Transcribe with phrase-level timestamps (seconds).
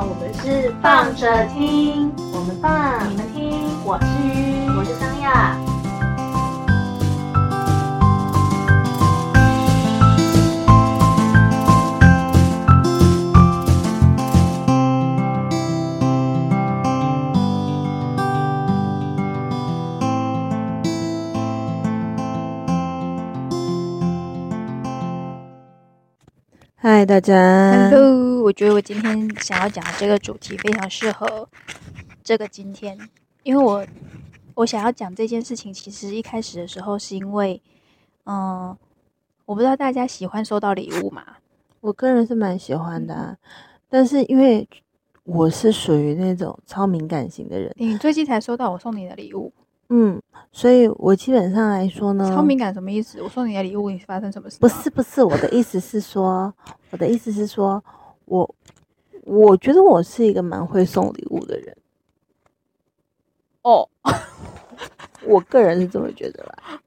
[0.00, 5.56] 我们是放着听，我们放，你们听，我是鱼，我是桑亚。
[26.86, 27.88] 嗨，大家。
[27.88, 31.48] Hello，我觉得我今天想要讲的这个主题非常适合
[32.22, 32.98] 这个今天，
[33.42, 33.86] 因为我
[34.52, 37.58] 我想要讲这件事情，其实一开始的时候是因为，
[38.26, 38.76] 嗯，
[39.46, 41.24] 我不知道大家喜欢收到礼物吗？
[41.80, 43.38] 我个人是蛮喜欢的、啊，
[43.88, 44.68] 但是因为
[45.22, 49.50] 我是属于那种超敏感型的人，你最近才收到我送你的礼物，
[49.88, 50.20] 嗯，
[50.50, 53.20] 所以我基本上来说呢，超敏感什么意思？
[53.22, 54.58] 我送你的礼物，你发生什么事？
[54.60, 56.52] 不是不是，我的意思是说，
[56.90, 57.82] 我的意思是说，
[58.24, 58.54] 我
[59.24, 61.76] 我觉得我是一个蛮会送礼物的人，
[63.62, 63.88] 哦，
[65.26, 66.80] 我个人是这么觉得吧。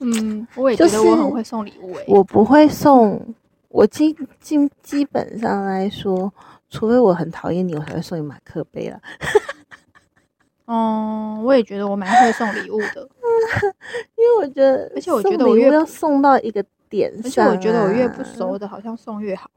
[0.00, 3.34] 嗯，我也就是觉得我很会送礼物诶、我不会送，
[3.68, 6.30] 我基基基本上来说，
[6.68, 8.88] 除非我很讨厌你，我才会送你马克杯
[10.66, 10.74] 啦。
[10.74, 13.08] 嗯，我也觉得我蛮会送礼物的，
[14.16, 19.50] 因为我觉得，而且我觉得我越要送到一个点而且上、我觉得我越不啊熟的，好像送越好。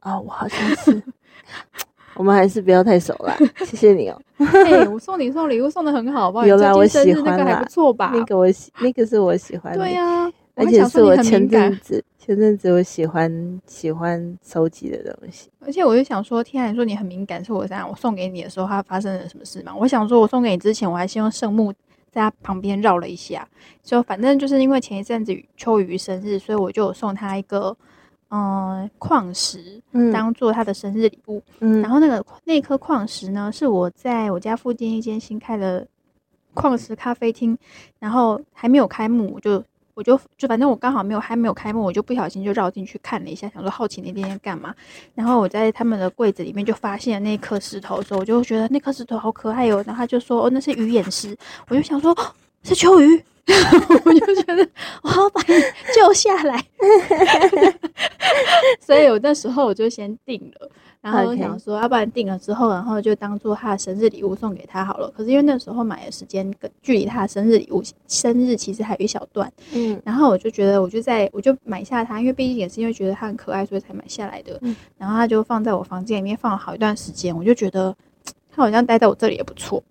[0.00, 1.02] 啊、我好像是。
[2.14, 4.20] 我们还是不要太熟啦，谢谢你哦。
[4.36, 6.46] 哎、我送你送礼物送的很好，好不好？
[6.46, 8.10] 有啦我喜欢日那个还不错吧？
[8.14, 10.32] 那个我喜，那个是我喜欢的，对呀、我
[10.64, 15.50] 而且是我前阵子前阵子我喜欢喜欢收集的东西。
[15.60, 19.74] 而且我就想说，天啊，你说你很敏感，是我这样，我送给你的时候，它发生了什么事吗？
[19.76, 21.72] 我想说，我送给你之前，我还先用圣木
[22.12, 23.48] 在它旁边绕了一下，
[23.82, 27.76] 就反正就是因为前一阵子秋雨生日，所以我就送他一个
[28.30, 31.42] 嗯矿石，嗯当做他的生日礼物。
[31.58, 35.84] 嗯然后那个那颗矿石呢，是我在我家附近一间新开的
[36.54, 37.58] 矿石咖啡厅，
[37.98, 39.64] 然后还没有开幕，我就
[39.94, 44.74] 我就就反正我刚好没有还没有开幕，我就不小心就绕进去看了一下，想说好奇那店干嘛。
[45.14, 49.82] 然后我在他们的柜子里面就发现了那颗石头的时候，我就觉得那颗石头好可爱哦。
[49.86, 51.36] 然后他就说哦那是鱼眼石，
[51.68, 52.16] 我就想说、
[52.62, 53.22] 是秋鱼。
[54.04, 54.66] 我就觉得
[55.02, 55.54] 我要把你
[55.94, 56.64] 救下来，
[58.80, 60.70] 所以我那时候我就先定了，
[61.00, 65.10] 然后我想说，要不然定了之后，然后就当做他的生日礼物送给他好了。
[65.10, 74.56] 可是因为那时候买的时间跟距离他的生日礼物生日其实还有一小段，嗯然后我就觉得我就在我就买下它，因为毕竟也是因为觉得它很可爱，所以才买下来的。
[74.62, 77.94] 嗯然后它就放在我房间里面放了好一段时间，我就觉得
[78.54, 79.82] 它好像待在我这里也不错。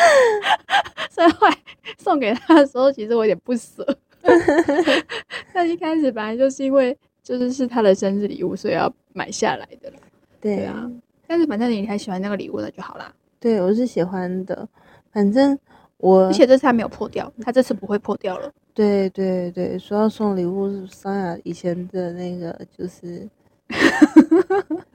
[1.10, 1.56] 所以后来
[1.98, 3.86] 送给他的时候，其实我有点不舍。
[5.52, 9.96] 但一开始本来就是因为就是是他的生日礼物，所以要买下来的啦。
[10.40, 10.90] 对对啊，
[11.26, 13.12] 但是反正你还喜欢那个礼物，那就好啦。
[13.38, 14.68] 对，我是喜欢的。
[15.12, 15.58] 反正
[15.96, 18.52] 我而且这次还没有破掉，他这次不会破掉了。
[18.74, 23.28] 对对对，说要送礼物，桑雅以前的那个就是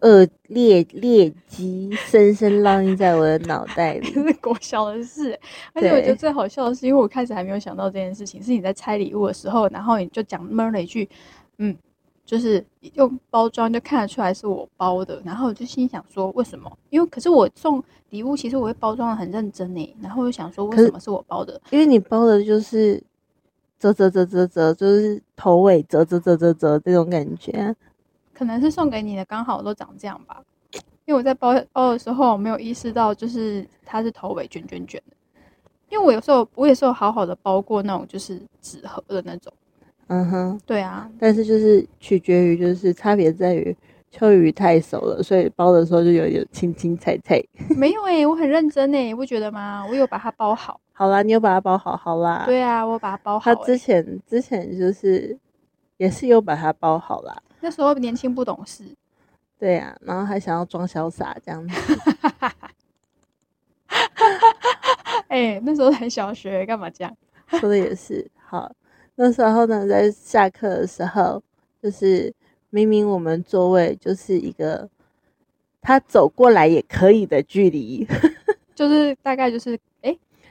[0.00, 4.06] 恶劣劣迹深深烙印在我的脑袋里。
[4.12, 5.38] 是国小的事，
[5.72, 11.08] 而且我觉得最好笑的是，因为我开始还没有想到这件事情，是你在拆礼物的时候，然后你就讲闷了一句，
[11.58, 11.76] 嗯，
[12.24, 12.64] 就是
[12.94, 16.70] 用包装就看得出来是我包的，然后我就心想说，为什么？
[16.90, 21.60] 因为可是我送礼物，其实我会包装的很认真呢，然后我就想说，为什么是我包的？
[21.70, 23.02] 因为你包的就是
[23.80, 27.74] 折折折折折，就是头尾折折折折折这种感觉啊。
[28.38, 30.40] 可能是送给你的刚好都长这样吧，
[31.04, 35.16] 因为我在包包的时候我没有意识到，就是它是头尾卷卷卷的。
[35.90, 39.52] 因为我有时候我也是有好好的包过那种就是纸盒的那种，
[40.06, 43.74] 嗯哼，对啊，但是就是取决于，就是差别在于
[44.10, 47.42] 秋鱼太熟了，所以包的时候就有点青青菜菜。
[47.76, 49.84] 没有诶、我很认真诶、你不觉得吗？
[49.90, 50.78] 我有把它包好。
[50.92, 53.78] 好啦，你有把它包好，好啦。，对啊，我把它包好、他之欸。
[53.78, 55.36] 前之前就是
[55.96, 57.34] 也是有把它包好啦。
[57.60, 58.84] 那时候年轻不懂事，
[59.58, 61.98] 对呀、然后还想要装潇洒这样子。
[65.28, 67.16] 哎、那时候才小学，干嘛这样？
[67.60, 68.30] 说的也是。
[68.36, 68.72] 好，
[69.16, 71.42] 那时候呢，在下课的时候，
[71.82, 72.32] 就是
[72.70, 74.88] 明明我们座位就是一个
[75.80, 78.06] 他走过来也可以的距离，
[78.74, 79.78] 就是大概就是哎、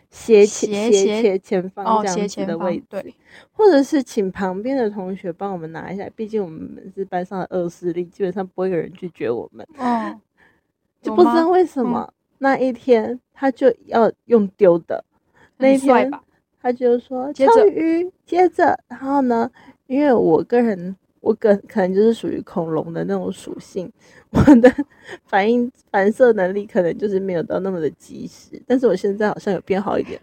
[0.09, 3.15] 斜斜前斜斜前前方哦这样子斜前的位置，对，
[3.51, 9.67] 或者是请旁边的同学帮我们拿一下，毕竟我们是班上的恶势力，基本上不会有人拒绝我们。
[9.77, 10.19] 嗯，
[11.01, 15.03] 就不知道为什么、那一天他就要用丢的，
[15.57, 16.11] 那一天？
[16.59, 19.49] 他就说接着秋鱼，接着，然后呢，
[19.85, 23.91] 因为我个人我可可能就是属于恐龙的那种属性，
[24.29, 24.73] 我的
[25.25, 30.19] 反应反射能力可能就是没有到那么的及时，但是我现在好像有变好一点，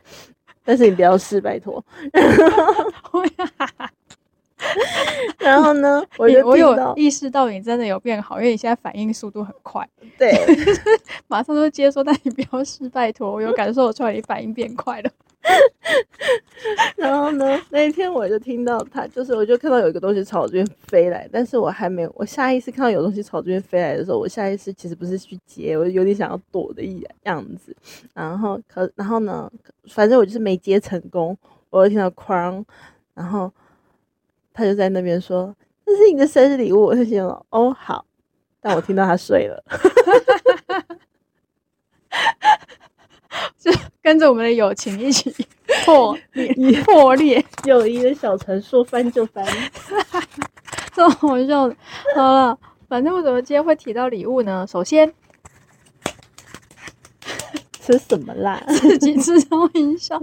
[0.64, 1.84] 但是你不要试，拜托。
[5.38, 9.88] 然后呢，我就我有意识到你真的有变好，因为你现在反应速度很快，
[10.18, 10.32] 对，
[11.28, 15.10] 马上就接说，但你不要失拜托，我有感受出来你反应变快了。
[16.96, 27.76] 然后呢，那一天我就听到他，就是我就看到有一个东西朝我这边飞来，但是我还没有，我下意识看到有东西朝这边飞来的时候，我下意识其实不是去接，我有点想要躲的意样子。
[28.14, 29.50] 然后可然后呢，
[29.90, 31.36] 反正我就是没接成功，
[31.68, 32.64] 我就听到哐，
[33.12, 33.52] 然后
[34.54, 35.54] 他就在那边说
[35.84, 38.06] ：“这是你的生日礼物。”我就心想：“哦，好。”
[38.62, 39.62] 但我听到他睡了，
[43.58, 43.70] 就
[44.00, 45.30] 跟着我们的友情一起
[45.84, 49.44] 破裂 破裂，友谊的小船说翻就翻。
[50.94, 51.76] 这么好笑的。
[52.14, 52.58] 好了，
[52.88, 54.66] 反正我怎么今天会提到礼物呢？
[54.66, 55.12] 首先
[57.78, 58.62] 吃什么啦？
[58.66, 60.18] 自己制造音效。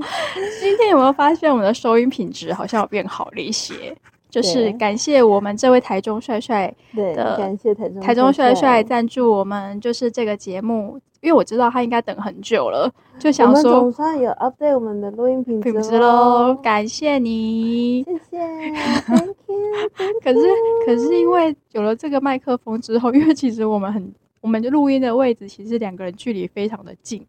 [0.60, 3.96] 今天有没有发现我们的收音品质好像有变好了一些？
[4.32, 8.82] 就是感谢我们这位台中帅帅对，的感谢台中台中帅帅。
[8.82, 12.90] 赞助我们，就是这个节目，因为我知道他应该等很久了，
[13.20, 18.04] 就想说总算有 update 我们的录音品质喽，感谢你。
[18.04, 18.38] 谢谢，
[19.06, 20.20] Thank you。
[20.24, 20.40] 可是
[20.86, 27.26] 可是因为有了这个麦克风之后， 因为其实我们很我们的录音的位置其实两个人距离非常的近，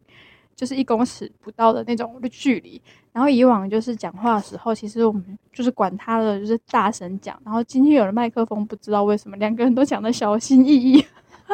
[0.55, 2.81] 就是一公尺不到的那种距离。
[3.13, 7.39] 然后以往就是讲话的时候，其实我们就是管他的，就是大声讲。
[7.45, 11.05] 然后今天有了麦克风，不知道为什么两个人都讲的小心翼翼，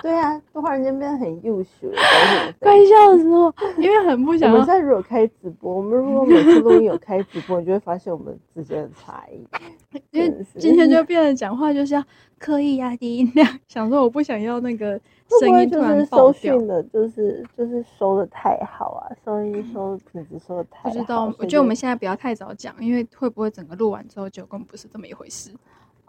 [0.02, 1.88] 对啊，突然间变得很幼秀，
[2.60, 3.54] 快笑死我！
[3.78, 9.46] 因为很不想我们现在如果开直播，我们如果每次录音有开直播，你就会发现我们之间的差异。
[10.10, 12.04] 因为今天就变得讲话就是要
[12.38, 15.00] 刻意压低音量， 想说我不想要那个
[15.40, 16.32] 声音突然就是收。
[16.32, 20.90] 讯的，就是就是收的太好啊，收音收的品质收的太好。
[20.90, 25.50] 不知道，我觉得我就们现在不要太早讲，因为会不会整个录完之后就根本不是这么一回事。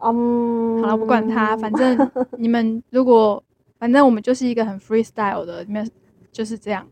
[0.02, 3.42] 嗯，好了，不管他，反正你们如果，
[3.80, 5.90] 反正我们就是一个很 freestyle 的，你们
[6.32, 6.86] 就是这样。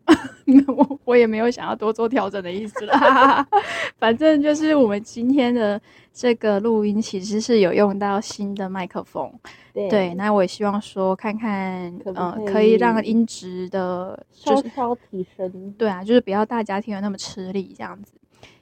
[0.67, 3.47] 我 我也没有想要多做调整的意思了。
[3.99, 5.79] 反正就是我们今天的
[6.13, 9.31] 这个录音其实是有用到新的麦克风，
[9.73, 15.73] 对对，那我也希望说看看，可不呃，可可以让音质的，就是稍稍提升。
[15.77, 18.13] 对啊，就是不要大家听得那么吃力这样子。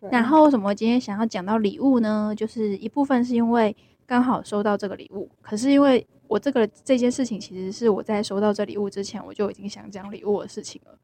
[0.10, 2.34] 然后什么今天想要讲到礼物呢？
[2.36, 3.76] 就是一部分是因为
[4.08, 10.98] 刚好收到这个礼物，可是因为我这个这件事情其实是我在收到这礼物之前，我就已经想讲礼物的事情了。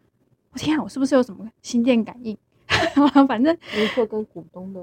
[0.54, 2.38] 我天啊，我是不是有什么心电感应？
[3.28, 4.80] 反正你说跟股东的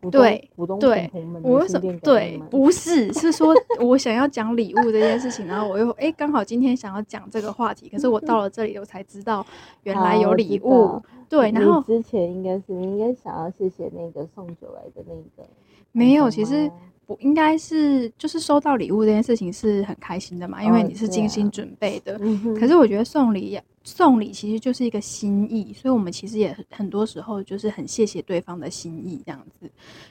[0.00, 1.10] 股东对股东对
[1.42, 9.44] 我为什么对不是是说我想要讲礼物这件事情，然后我又哎刚好今天想要讲这个话题，可是我到了这里我才知道
[9.82, 15.48] 原来有礼物，对，然后之前应该是你应该想要谢谢那个送酒来的那个
[15.90, 16.74] 没有，其实吗
[17.06, 22.18] 不应该是就是收到礼物这件事情是很开心的嘛，因为哦你是精心准备的。
[22.58, 29.70] 可是我觉得送礼送礼其实就是一个心意，所以我们其实也很很多时候就是很谢谢对方的心意这样子。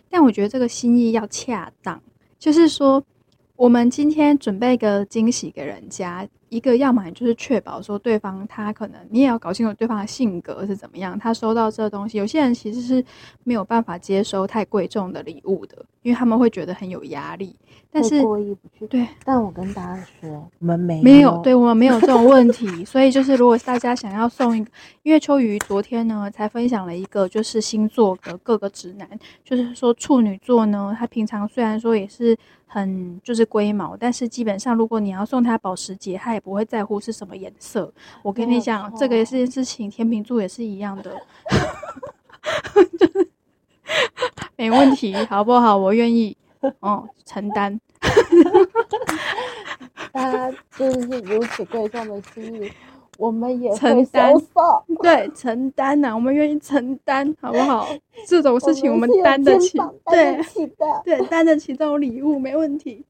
[0.10, 2.02] 但我觉得这个心意要恰当，
[2.38, 3.04] 就是说
[3.56, 13.04] 我们今天准备一个惊喜给人家，一个要么就是确保说对方他可能你也要搞清楚对方的性格是怎么样，他收到这东西，有些人其实是
[13.44, 17.56] 没有办法接收太贵重的礼物的，因为他们会觉得很有压力。
[17.94, 18.88] 但是过意不去。
[18.88, 24.72] 对，但我跟大家说，我们没没有，对我们没有这种问题，所以就是如果大家想要送一个，
[25.04, 29.08] 因为秋雨昨天呢才分享了一个就是星座的各个指南，
[29.44, 32.36] 就是说处女座呢，他平常虽然说也是
[32.66, 37.94] 很就是龟毛，但是基本上如果你要送他保时捷，他也不会在乎是什么颜色。
[38.24, 41.14] 我跟你讲，这个也是件事情，天秤座也是一样的，
[42.98, 43.30] 就 是
[44.56, 45.78] 没问题，好不好？
[45.78, 46.36] 我愿意，
[46.80, 47.80] 哦，承担。
[50.12, 52.72] 大家就是如此贵重的心意，
[53.18, 54.34] 我们也承会担。
[55.02, 57.88] 对，承担呐、我们愿意承担，好不好？
[58.28, 60.40] 这种事情我们担得起对。
[61.04, 63.04] 对，担得起这种礼物没问题。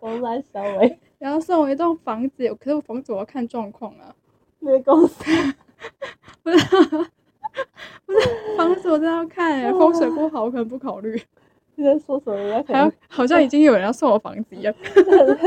[0.00, 4.14] 我们来 小伟然后送我一栋房子，可是我房子我要看状况啊，
[4.58, 5.24] 那个公司，
[6.42, 6.58] 不是，
[8.04, 11.20] 不是房子我真的要看、欸，风水不好我可能不考虑。
[11.80, 12.36] 你在说什么？
[12.36, 14.74] 人家还要好像已经有人要送我房子一样，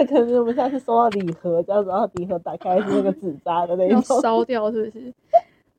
[0.10, 4.02] 可能我们下次收到礼盒这样子，然后礼盒打开是那个纸扎的那种。
[4.22, 5.14] 烧掉是不是？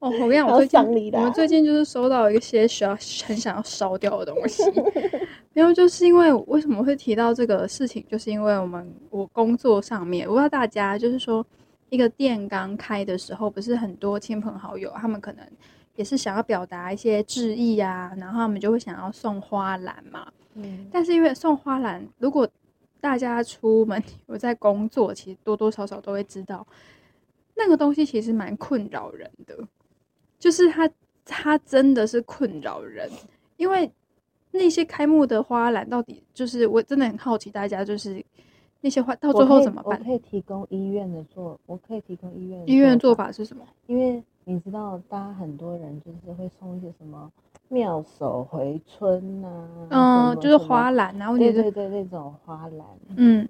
[0.00, 0.80] 哦，我跟你讲，我最近
[1.14, 2.90] 我们最近就是收到一些需要
[3.26, 4.62] 很想要烧掉的东西，
[5.54, 11.44] 然后就是因为为什么会提到这个事情，就是因为我们我工作上面，我不知道大家就是说
[11.88, 15.46] 一个店刚开的时候，不是很多亲朋好友他们可能
[15.96, 22.48] 也是想要表达一些致意啊，然后他们就会想要送花篮嘛，嗯，但是因为送花篮，如果
[23.00, 26.66] 大家出门有在工作，其实多多少少都会知道，
[27.54, 29.56] 那个东西其实蛮困扰人的，
[30.38, 30.88] 就是它
[31.24, 33.10] 它真的是困扰人，
[33.56, 33.90] 因为
[34.50, 38.24] 那些开幕的花篮到底就是我真的很好奇，大家就是
[38.80, 40.04] 那些花到最后怎么办我？
[40.04, 43.66] 可以提供医院的做，我可以提供医院医院做，法是什么？
[43.86, 47.30] 因为你知道，大家很多人就是会送一些什么
[47.68, 52.86] 妙手回春呐、嗯，就是花篮啊，问对对对，那种花篮。
[53.16, 53.48] 嗯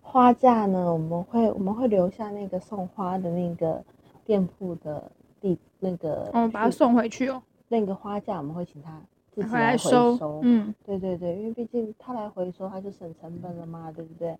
[0.00, 3.82] 花架呢，我们会我们会留下那个送花的那个
[4.24, 5.10] 店铺的
[5.40, 9.00] 地那个，哦，把它送回去哦，那个花架，我们会请他
[9.32, 10.40] 自己来回来收，收。
[10.44, 14.36] 嗯对对对，因为毕竟他来回收，他就省成本了嘛，对不对？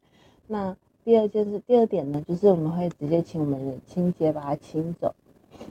[0.47, 5.13] 那第二件事，第二点呢，就是我们会直接请我们的清洁把它清走。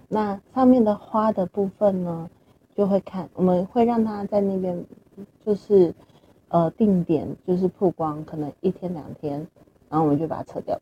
[0.09, 2.29] 那上面的花的部分呢，
[2.75, 4.85] 就会看，我们会让他在那边，
[5.45, 5.93] 就是
[6.47, 9.45] 呃定点，就是曝光，可能一天两天，
[9.89, 10.79] 然后我们就把它撤掉。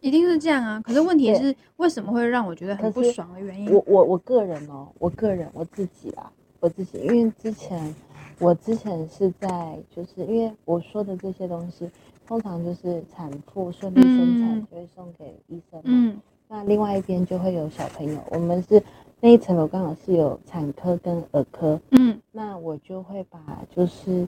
[0.00, 0.80] 一定是这样啊。
[0.82, 3.70] 可是问题是，为什么会让我觉得很不爽的原因？
[3.70, 7.94] 我我我个人哦，我个人我自己啦，我自己，因为之前
[8.38, 11.90] 我之前是在，就是因为我说的这些东西，
[12.26, 18.82] 通常就是产妇顺利生产嗯就会送给医生嘛，嗯那另外一边就会有小朋友，我们是
[19.20, 23.38] 那一层楼刚好是有产科跟儿科，嗯那我就会把
[23.74, 24.26] 就是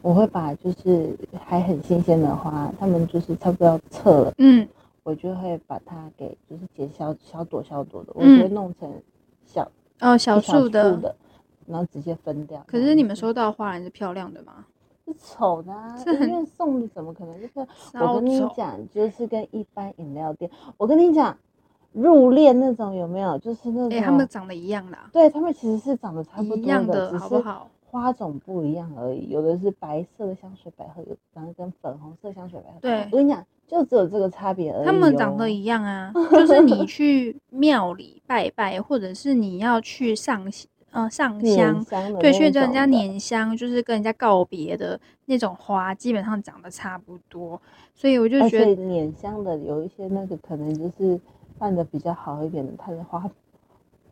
[0.00, 4.32] 我会把就是还很新鲜的花，他们就是差不多要撤了。
[4.38, 4.66] 嗯
[5.02, 8.92] 我就会把它给就是剪小小朵小朵的，我会弄成
[9.44, 9.68] 小
[10.00, 11.16] 哦，小树的。
[11.66, 12.64] 然后直接分掉。
[12.66, 14.64] 可是你们收到花篮是漂亮的吗？
[15.06, 17.66] 是丑的啊，这很送的怎么可能就是？
[17.98, 18.40] 我跟你。
[18.56, 21.36] 讲，就是跟一般饮料店，我跟你讲，
[21.92, 23.38] 入殓那种有没有？
[23.38, 27.68] 就是那种，哎、他们长得一样啦，对他们其实是长得差不多一样的，只是好不好？
[27.90, 29.30] 花种不一样而已。
[29.30, 32.76] 有的是白色的香水百合，有长得跟粉红色香水百合。
[32.82, 34.84] 对我跟你讲，就只有这个差别而已、哦。
[34.84, 40.46] 他们长得一样啊，就是你去庙里拜拜，或者是你要去上
[40.90, 47.58] 呃上香，香对，去跟人家捻香，就是跟人家告别的那种花，基本上长得差不多，
[47.94, 51.18] 所以我就觉得，捻香的有一些那个可能就是
[51.58, 53.22] 办的比较好一点的，它的花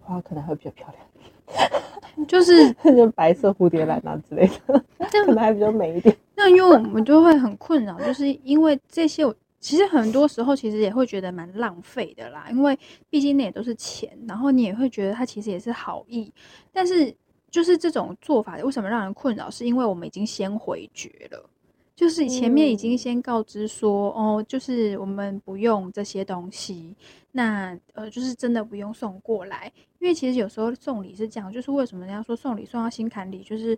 [0.00, 6.17] 花可能会比较漂亮，就是 就白色蝴蝶兰啊之类的，这可能还比较美一点。
[6.35, 16.33] 那因为我们就会很困扰，就是因为这些我，其实很多时候其实也会觉得蛮浪费的啦，因为毕竟那也都是钱，然后你也会觉得它其实也是好意，
[16.73, 17.15] 但是
[17.50, 21.50] 就是这种做法为什么让人困扰，是因为我们已经先回绝了。
[21.97, 26.95] 就是前面已经嗯先告知说，哦，就是我们不用这些东西，
[27.33, 33.76] 那呃，就是真的不用送过来，因为其实有时候送礼是这样，就是为什么人家说送礼送到心坎里，就是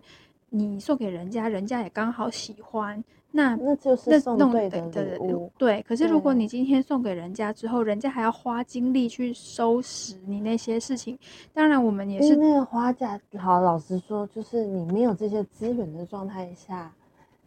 [0.49, 5.49] 你送给人家，人家也刚好喜欢，那那就是送对的对礼物。
[5.57, 5.81] 对。
[5.87, 11.17] 可是如果你今天送给人家之后，人家还要花精力去收拾你那些事情，
[11.53, 16.91] 当然我们也是那个花架，好，老实说，就是你没有这些资源的状态下，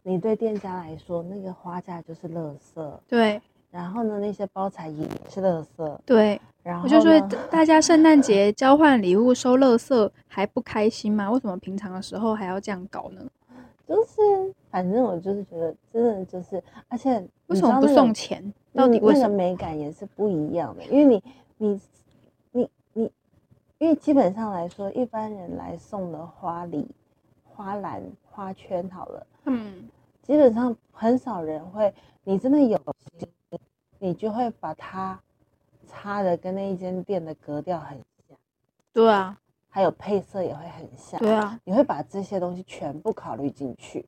[0.02, 2.98] 你对店家来说，那个花架就是垃圾。
[3.08, 3.40] 对
[3.70, 5.98] 然后呢，那些包材也是垃圾。
[6.04, 11.30] 对，然后我就说呢大家圣诞节交换礼物收垃圾还不开心吗？
[11.30, 13.24] 为什么平常的时候还要这样搞呢？
[13.88, 18.52] 就是，反正我就是觉得，真的就是，而且为什么不送钱？
[18.74, 19.36] 到底为什么？
[19.36, 21.22] 美感也是不一样的，因为你
[21.58, 21.80] 你
[22.52, 23.12] 你你，
[23.78, 26.86] 因为基本上来说，一般人来送的花礼、
[27.54, 29.88] 花篮、花圈好了，嗯，
[30.22, 31.92] 基本上很少人会，
[32.24, 32.78] 你真的有
[33.18, 33.28] 心，
[33.98, 35.18] 你就会把它
[35.86, 37.96] 插的跟那一间店的格调很
[38.28, 38.36] 像，
[38.92, 44.04] 对啊，还有配色也会很像，对啊，你会把这些东西全部考虑进去。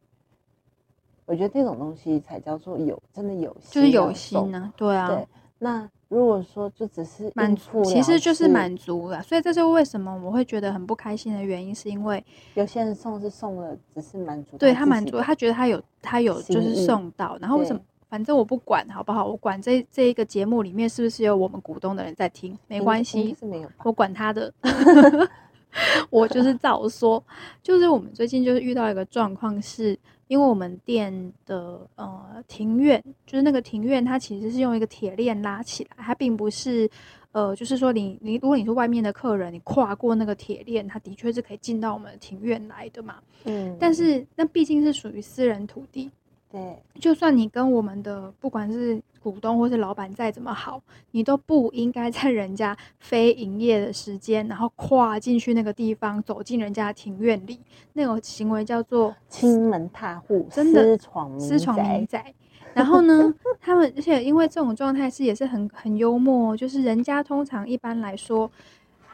[1.27, 4.51] 我觉得这种东西才叫做有，真的有心，就是有心。
[4.51, 5.27] 呢、对啊，对，
[5.59, 9.23] 那如果说就只是满足，其实就是满足了。
[9.23, 17.81] 所以这就是为什么我会觉得很不开心的原因，是因为有些人送是送了，只是满足对他满足，他觉得他有他有就是送到，然后为什么？
[18.09, 23.69] 反正我不管好不好，我管这这一个节目里面是不是有我们股东的人在听，没关系，是没有？
[23.83, 24.53] 我管他的。
[26.11, 27.23] 我就是照说，
[27.63, 36.89] 就是我们最近就是遇到一个状况，是因为我们店的呃庭院，就是那个庭院，它其实是用一个铁链拉起来，它并不是
[37.33, 43.17] 呃，就是说你你如果你是外面的客人，你跨过那个铁链，它的确是可以进到我们的庭院来的嘛。
[43.45, 46.11] 嗯，但是那毕竟是属于私人土地，
[46.55, 50.81] 对，就算你跟我们的不管是股东或是老板再怎么好，
[51.11, 57.59] 你都不应该在人家非营业的时间，然后跨进去那个地方，走进人家庭院里，
[57.95, 62.35] 那种行为叫做亲门踏户，真的私闯民私闯民宅，宅。
[62.73, 68.49] 然后呢， 他们而且因为这种状态是也是很很幽默，就是人家通常一般来说，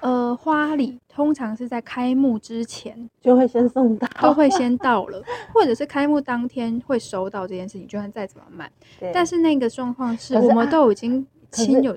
[0.01, 8.71] 呃，花礼通常是在开幕之前就会先送到，都会先 到了，或者是开幕当天会收到这件事情，就算再怎么慢。
[8.99, 11.97] 对，但是那个状况是是我们啊都已经亲友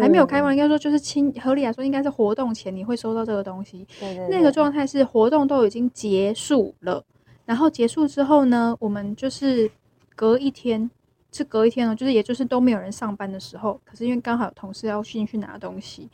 [0.00, 3.86] 还没有开幕，完，应该说就是亲合理来说应该是活动前你会收到这个东西。
[4.00, 7.04] 对对那个状态是活动都已经结束了，
[7.44, 9.70] 然后结束之后呢，我们就是
[10.16, 10.90] 隔一天，
[11.32, 16.08] 是隔一天哦，就是也就是都没有人上班的时候，可是因为刚好有同事要进去拿东西，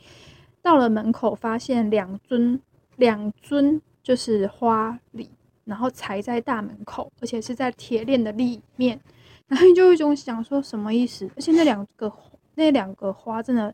[0.61, 2.59] 到了门口发现两尊
[2.97, 5.29] 两尊就是花礼，
[5.65, 8.99] 然后踩在大门口，而且是在铁链的里面，
[9.47, 11.29] 然后你就有一种想说什么意思？
[11.35, 12.11] 而且那两个
[12.55, 13.73] 那两个花真的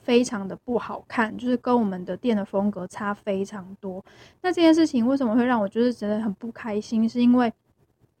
[0.00, 4.04] 非常的不好看，就是跟我们的店的风格差非常多。
[4.42, 7.08] 那这件事情为什么会让我就是觉得很不开心？
[7.08, 7.52] 是因为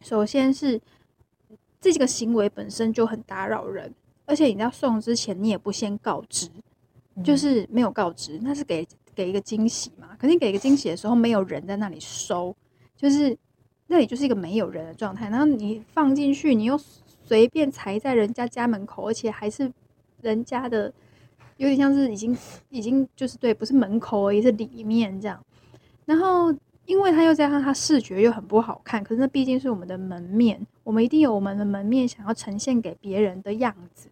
[0.00, 0.80] 首先是
[1.80, 3.92] 这几个行为本身就很打扰人，
[4.26, 6.48] 而且你要送之前你也不先告知，
[7.22, 10.08] 就是没有告知，那是给给一个惊喜嘛？
[10.18, 12.54] 可是你给一个惊喜的时候，没有人在那里收，
[12.96, 13.36] 就是
[13.86, 15.28] 那里就是一个没有人的状态。
[15.28, 16.78] 然后你放进去，你又
[17.24, 19.70] 随便踩在人家家门口，而且还是
[20.22, 20.92] 人家的，
[21.58, 22.36] 有点像是已经
[22.70, 25.38] 已经就是对，不是门口而已，是里面这样。
[26.06, 26.54] 然后
[26.86, 34.08] 因为他又加上他视觉又很不好看，可是那毕竟是我们的门面，我们一定有我们的门面想要呈现给别人的样子。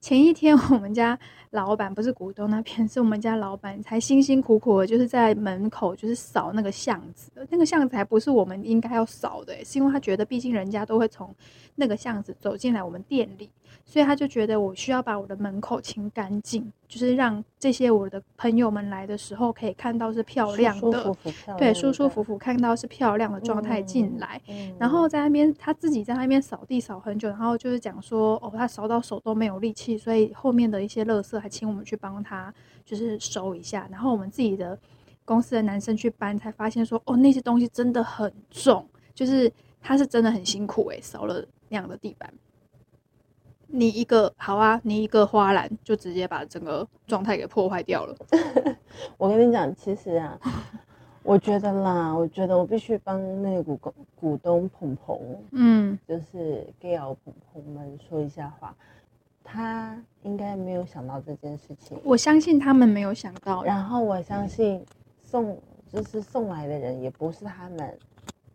[0.00, 1.18] 前一天我们家
[1.50, 11.34] 老板不是股东那边，是我们家老板才辛辛苦苦的，就是在门口就是扫那个巷子，那个巷子还不是我们应该要扫的、是因为他觉得毕竟人家都会从
[11.74, 13.50] 那个巷子走进来我们店里，
[13.90, 24.40] 所以他就觉得我需要把我的门口清干净，就是让这些我的朋友们来的时候可以看到是漂亮的，舒舒服服漂亮对，舒舒服服看到是漂亮的状态进来。
[24.46, 33.88] 嗯然后在那边他自己在那边扫地扫很久，然后就是讲说，哦，他扫到手都没有力气，所以后面的一些垃圾还请我们去帮他就是收一下。
[33.90, 34.78] 然后我们自己的
[35.24, 42.32] 公司的男生去搬，才发现说，哦，那些东西真的很重，就是他是真的很辛苦诶、扫了那样的地板。
[43.72, 48.16] 你一个好啊，你一个花篮就直接把整个状态给破坏掉了。
[49.16, 50.38] 我跟你讲，其实啊，
[51.22, 55.20] 我觉得啦，我觉得我必须帮那个股东股东鹏鹏，
[55.52, 58.74] 嗯，就是 Gail 鹏鹏们说一下话。
[59.42, 64.84] 他应该没有想到这件事情，我相信他们没有想到，然后我相信
[65.22, 67.98] 送就是送来的人也不是他们，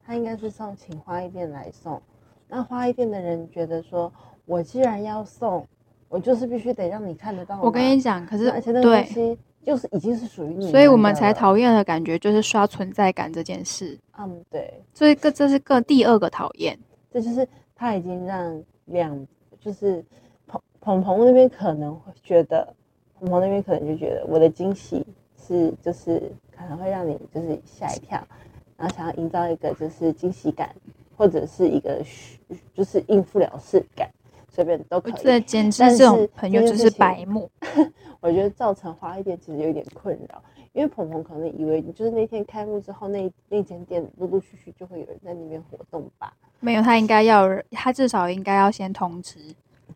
[0.06, 2.02] 他应该是送请花艺店来送。
[2.48, 4.10] 那花艺店的人觉得说，
[4.46, 5.68] 我既然要送，
[6.10, 7.60] 我就是必须得让你看得到。
[7.62, 16.78] 我跟你讲，可是而且那个东，西就是已经是属于你所以我们才讨厌的感觉就是刷存在感这件事，嗯，对，所以个这是个第二个讨厌。
[17.12, 19.28] 这就是他已经让两
[19.60, 20.04] 就是
[20.46, 22.72] 鹏鹏鹏那边可能会觉得，
[23.18, 25.04] 鹏鹏那边可能就觉得我的惊喜
[25.36, 28.22] 是就是可能会让你就是吓一跳，
[28.78, 30.76] 然后想要营造一个就是惊喜感，
[31.18, 32.04] 或者是一个
[32.74, 34.08] 就是应付了事感，
[34.56, 35.14] 随便都可以。
[35.22, 37.52] 这简直但这种朋友就是白目。
[38.22, 40.42] 我觉得造成花一店其实有一点困扰，
[40.74, 46.34] 因为鹏鹏可能以为你就是那天开幕之后，那那间店陆陆续续就会有人在那边活动吧？
[46.60, 49.38] 没有，他应该要，他至少应该要先通知。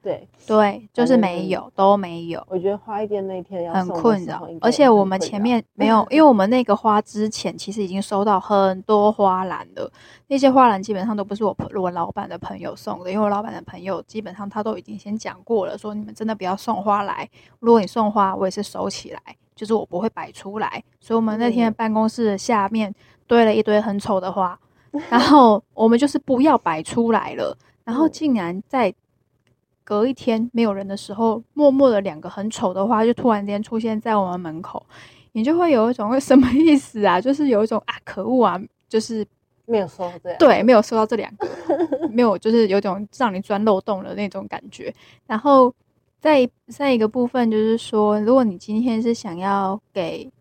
[0.02, 9.92] 对，对，就是没有，都没有，我觉得花一店那天要很困扰而且我们前面 没有，因为我们那个花之前其实已经收到很多花篮了，
[10.28, 19.20] 那些花篮基本上都不是我朋我老板的朋友送的，因为我老板的朋友基本上他都已经先讲过了，说你们真的不要送花来，如果你送花，我也是收起来，
[19.56, 20.84] 就是我不会摆出来。
[21.00, 21.72] 所以我们那天。
[21.72, 22.94] 嗯办公室下面
[23.28, 24.58] 堆了一堆很丑的花，
[25.10, 28.12] 然后我们就是不要摆出来了，然后嗯。
[28.12, 28.94] 竟然在
[29.90, 34.86] 隔一天没有人的时候，默默的两个很丑的花就突然间出现在我们门口，
[35.32, 37.20] 你就会有一种 什么意思啊？
[37.20, 39.26] 就是有一种啊，可恶啊，就是
[39.66, 40.32] 没有收到。
[40.38, 41.48] 对，没有收到这两个，
[42.12, 44.94] 没有，就是有种让你钻漏洞的那种感觉。
[45.26, 45.74] 然后
[46.20, 50.32] 再再一个部分就是说，如果你今天是想要给，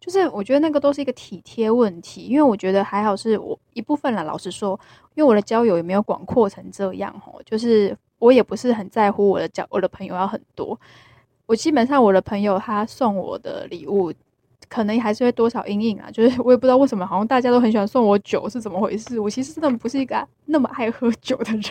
[0.00, 4.24] 就是我觉得那个都是一个体贴问题，因为我觉得还好是我一部分啦。
[4.24, 4.76] 老实说，
[5.14, 10.78] 因为我的交友也没有广阔成这样吼，就是我也不是很在乎我的交我的朋友要很多。
[11.46, 14.12] 我基本上我的朋友他送我的礼物，
[14.68, 16.10] 可能还是会多少阴影啊。
[16.10, 19.20] 就是我也不知道为什么，好像大家都很喜欢送我酒，是怎么回事？
[19.20, 21.62] 我其实真的不是一个那么爱喝酒的人，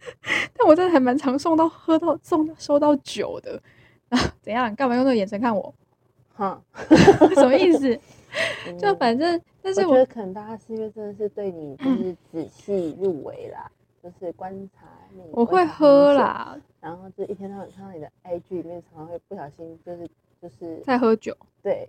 [0.56, 3.60] 但我真的还蛮常送到喝到送收到酒的。
[4.08, 4.74] 啊，怎样？
[4.74, 5.74] 干嘛用那个眼神看我？
[6.34, 6.58] 哈，
[7.36, 8.00] 什么意思？
[8.78, 13.70] 就反正，但是我觉得可能大家是因为真的是对你就是仔细入围啦，
[14.02, 15.22] 就是观察你。
[15.32, 20.08] 我会喝啦，然后就一天到晚看到你的 IG 里面，常常会不小心就是
[20.40, 21.36] 就是在喝酒。
[21.62, 21.88] 对，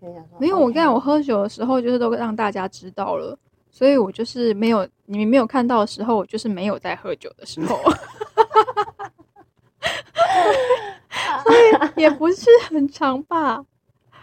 [0.00, 3.38] 跟你讲说，没有，我刚才我喝酒的时候，就是都让大家知道了，
[3.70, 7.76] 所以我就是没有你们没有看到的时候，我就是没有在喝酒的时候。
[11.44, 13.64] 所以也不是很长吧。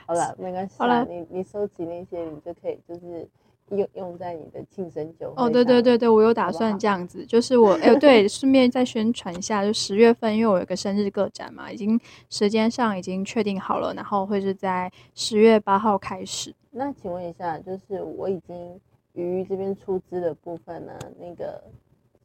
[0.05, 0.75] 好了，没关系。
[0.77, 3.27] 好了，你你收集那些，你就可以就是
[3.69, 11.99] 用用在你的庆生酒哦，对对对对，我有打算这样子，就是我哎 对，顺便再宣传一下，就十月份，因为我有个生日个展嘛，已经
[12.29, 16.53] 时间上已经确定好了，然后会是在十月八号开始。
[16.71, 18.79] 那请问一下，就是我已经
[19.13, 21.63] 鱼这边出资的部分呢，那个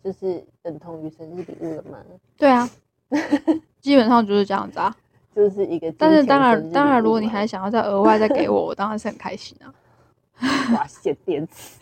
[0.05, 1.98] 就是等同于生日礼物了吗？
[2.37, 2.68] 对啊。
[3.81, 4.94] 基本上就是这样子啊，
[5.35, 5.90] 就是一个。
[5.98, 9.72] 但是当然，当然，如果你还想要再额外再给我，我当然是很开心啊。
[10.74, 11.79] 哇，谢电池，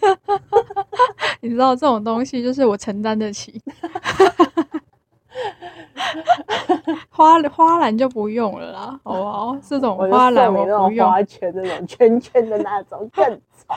[1.40, 3.60] 你知道这种东西就是我承担得起。
[7.10, 9.56] 花花篮就不用了啦，好不好？
[9.62, 11.08] 这种花篮我不用。
[11.10, 13.24] 花圈那种圈圈的那种 更
[13.56, 13.74] 丑，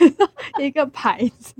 [0.62, 1.54] 一个牌子。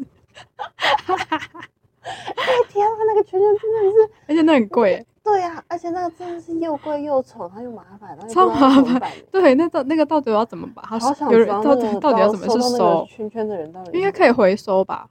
[2.36, 5.04] 哎天啊，那个圈圈真的是，而且那很贵。
[5.24, 9.10] 对呀，而且那个真的是又贵又丑，然后又麻烦，超麻烦。
[9.30, 10.98] 对，那到那个到底要怎么把它？
[10.98, 15.08] 好想知道到底到底要怎么去收圈圈的人到底应该可以回收吧？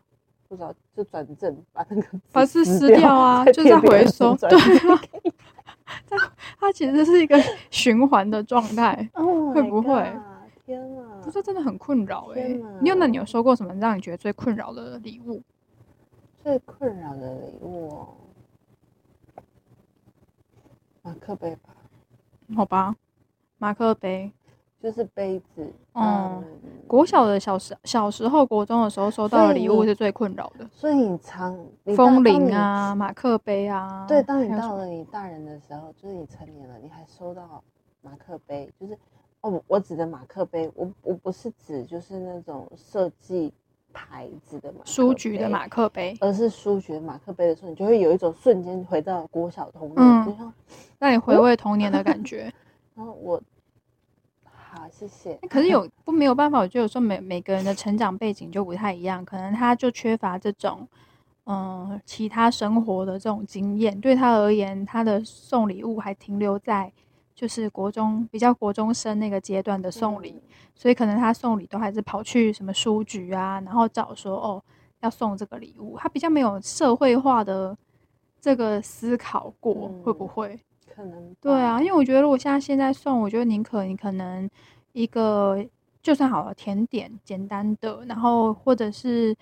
[0.49, 4.35] 不知道就转正把那个把是撕掉啊， 就在回收。
[4.35, 4.49] 对
[4.91, 5.01] 啊，
[6.09, 6.17] 它
[6.59, 9.09] 它其实是一个循环的状态，
[9.53, 9.93] 会不会？
[10.65, 12.49] 天啊，不是真的很困扰哎。
[12.81, 15.41] 你有那你有收过什么让你觉得最困扰的礼物？
[16.43, 17.89] 最困扰的礼物。
[17.89, 18.07] 哦
[21.03, 21.75] 马克杯吧，
[22.55, 22.95] 好吧，
[23.57, 24.31] 马克杯
[24.79, 25.67] 就是杯子。
[25.93, 26.43] 嗯，
[26.87, 30.69] 国小的小时小时候，国中的时候收到的礼物是最困扰的。
[30.71, 31.57] 所以你常
[31.95, 34.05] 风铃啊，马克杯啊。
[34.07, 37.63] 对，当你到了你大人的时候，就是你成年了，你还收到
[38.01, 38.95] 马克杯，就是
[39.41, 43.51] 哦，我指的马克杯，我我不是指就是那种设计。
[43.93, 50.53] 牌子的书局的马克杯，而是书局的马克杯的时候，你就会有一种瞬间回到国小童年，就像
[50.99, 52.51] 让你回味童年的感觉。
[52.95, 53.41] 然后我
[54.43, 55.35] 好谢谢。
[55.49, 60.87] 可是有 不没有办法，我觉得有时候每每个人的成长背景就不太一样，可能他就缺乏这种
[61.45, 66.91] 嗯其他生活的这种经验，对他而言，他的送礼物还停留在。
[67.41, 70.43] 就是国中比较国中生那个阶段的送礼，
[70.75, 74.63] 所以可能他送礼都还是跑去什么书局啊，然后找说哦
[74.99, 77.75] 要送这个礼物，他比较没有社会化的
[78.39, 80.59] 这个思考过，会不会？
[80.93, 84.47] 可能对啊，因为我觉得如果像现在送，我觉得宁可你可能
[84.91, 85.65] 一个
[86.03, 89.35] 就算好了甜点简单的，然后或者是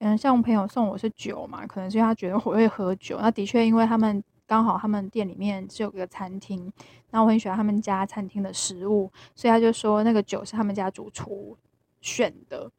[0.00, 4.22] 嗯像我朋友送我是酒嘛，可能是因为他觉得我会喝酒，那的确因为他们。
[4.46, 6.72] 刚好他们店里面是有个餐厅，
[7.10, 11.56] 然后我很喜欢他们家餐厅的食物，所以他就说那个酒是他们家主厨
[12.00, 12.70] 选的。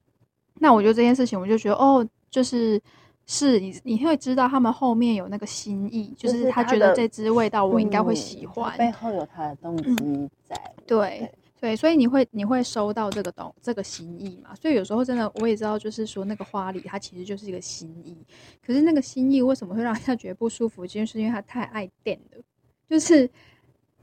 [0.56, 2.82] 那我觉得这件事情，我就觉得哦，就是
[3.26, 10.56] 是你你会知道他们后面有那个心意，就是他觉得这支味道我应该会喜欢，背后有他的动机在。
[10.86, 10.98] 对。
[11.20, 11.32] 对，
[11.76, 14.54] 所以你会你会收到这个东这个心意嘛？
[14.54, 18.16] 所以有时候真的我也知道，就是说那个花礼它其实就是一个心意。
[18.64, 20.86] 可是那个心意为什么会让人家觉得不舒服？
[20.86, 22.44] 就是因为他太爱电了，
[22.88, 23.28] 就是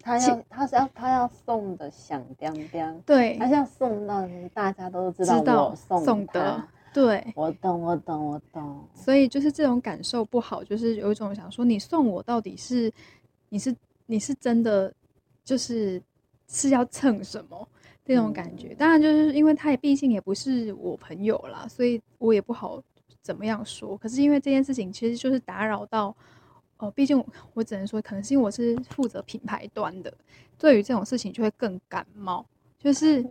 [0.00, 8.84] 他要他是要他要送的响叮叮，对，他要送到大家都知道我送的，对，我懂我懂我懂。
[8.94, 12.92] 所以就是这种感受不好，就是有一种想说，你送我到底是
[13.48, 13.72] 你是
[14.06, 14.92] 你是真的
[15.44, 16.02] 就是。
[16.48, 17.68] 是要蹭什么
[18.06, 18.74] 那种感觉？
[18.74, 22.82] 当然，就是因为他也毕竟也不是我朋友啦，所以我也不好
[23.22, 23.96] 怎么样说。
[23.96, 26.14] 可是因为这件事情其实就是打扰到，
[26.78, 30.12] 哦，毕竟我只能说，可能是因为我是负责品牌端的，
[30.58, 32.44] 对于这种事情就会更感冒。
[32.84, 33.24] 就是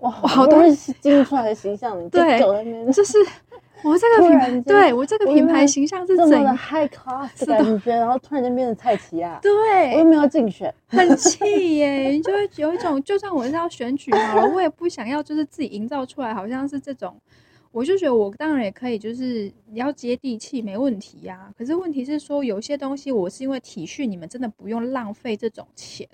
[0.00, 2.38] 哇，好多好多人经出来的形象，对
[2.92, 3.18] 就是
[3.82, 17.20] 我这个品牌，对我这个品牌形象是怎么的？high class 是的的感觉，然后突然间变成蔡奇亚，我对又，没有竞选，很气耶，就会有一种，就算我是要选举好了，我也不想要就是自己营造出来，好像是这种。
[17.70, 26.08] 我就觉得我当然也可以，就是你要接地气没问题呀、可是问题是说，有些东西我是因为体恤你们，真的不用浪费这种钱，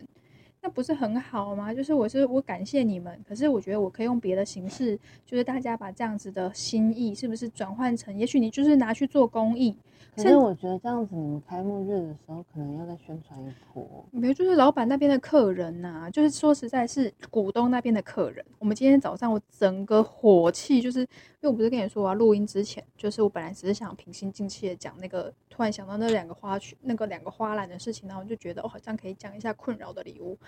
[0.64, 1.74] 那不是很好吗？
[1.74, 9.77] 就是我是我感谢你们，可是我觉得我可以用别的形式，就是大家把这样子的心意，是不是转换成，也许你就是拿去做公益，
[10.16, 14.07] 可是我觉得这样子，你们开幕日的时候可能要再宣传一波。
[14.11, 18.42] 没有，就是老板那边的客人呐、就是说实在是股东那边的客人。
[18.59, 21.09] 我们今天早上我整个火气，就是因
[21.42, 30.38] 为我不是跟你说我要录音之前，就是我本来只是想平心静气的讲那个，突然想到那两个花去，那个两个花篮的事情，然后我就觉得哦，好像可以讲一下困扰的礼物。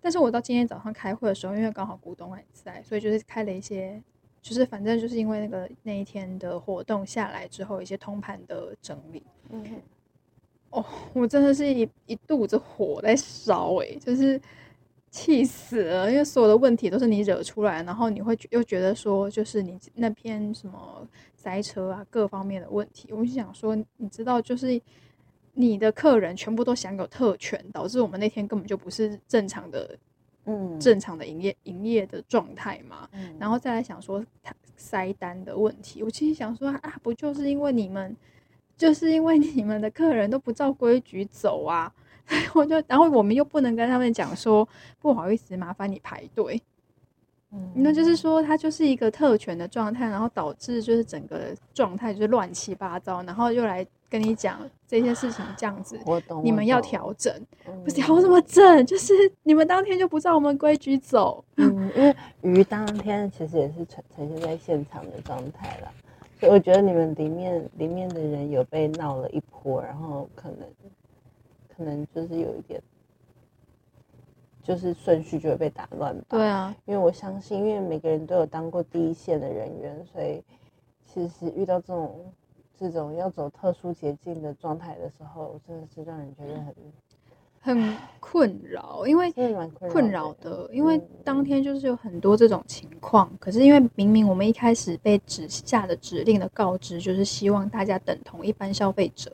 [0.00, 4.00] 但是我到今天早上开会的时候，因为刚好股东还在，所以就是开了一些，
[4.40, 9.22] 就是反正就是因为那个那一天的活动下来之后，一些通盘的整理。
[9.50, 9.64] 嗯，
[10.70, 14.40] 哦我真的是一一肚子火在烧诶、就是
[15.10, 24.80] 气死了，因为所有的问题都是你惹出来，然后你会又觉得说，就是你那篇什么塞车啊，各方面的问题，我就想说，你知道，就是
[25.60, 29.98] 你的客人全部都享有特权，导致我们那天根本就不是正常的
[30.44, 33.08] 嗯，正常的营业营业的状态嘛。
[33.10, 38.16] 嗯，然后再来想说他塞单的问题，我其实想说啊，不就是因为你们，
[38.76, 41.92] 就是因为你们的客人都不照规矩走啊，
[42.54, 44.66] 我就然后我们又不能跟他们讲说
[45.00, 46.62] 不好意思，麻烦你排队，
[47.50, 47.72] 嗯。
[47.74, 55.98] 那就是说它就是一个特权的状态，然后导致就是整个状态就是乱七八糟，然后又来跟你讲这些事情这样子。
[56.06, 57.32] 我懂，你们要调整，
[57.66, 61.44] 嗯不是调什么整，就是你们当天就不照我们规矩走。
[61.56, 65.92] 嗯，因为鱼当天其实也是呈呈现在现场的状态了，
[66.40, 70.68] 所以我觉得你们里面里面的人有被闹了一波，然后可能
[71.76, 72.82] 可能就是有一点，
[74.62, 76.24] 就是顺序就会被打乱吧。
[76.30, 80.42] 对啊，因为我相信，因为每个人都有当过第一线的人员，所以
[81.04, 82.32] 其实遇到这种
[82.78, 86.74] 这种要走特殊捷径的状态的时候，真的是让人觉得很
[87.60, 91.08] 很困扰，因为困困扰扰的，因为嗯。
[91.24, 99.30] 当天就是有很多这种情况，可是因为明明我们一开始被指下的指令的告知，就是希望大家等同一般消费者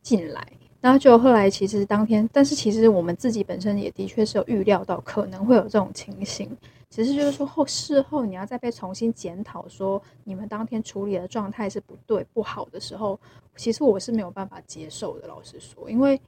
[0.00, 0.46] 进来，
[0.80, 6.56] 然后就后来其实当天，但是其实我们自己本身也的确是有预料到可能会有这种情形，
[6.94, 13.18] 只是就是说后事后你要再被重新检讨，说你们当天处理的状态是不对不好的时候，
[13.56, 16.20] 其实我是没有办法接受的，老实说，因为。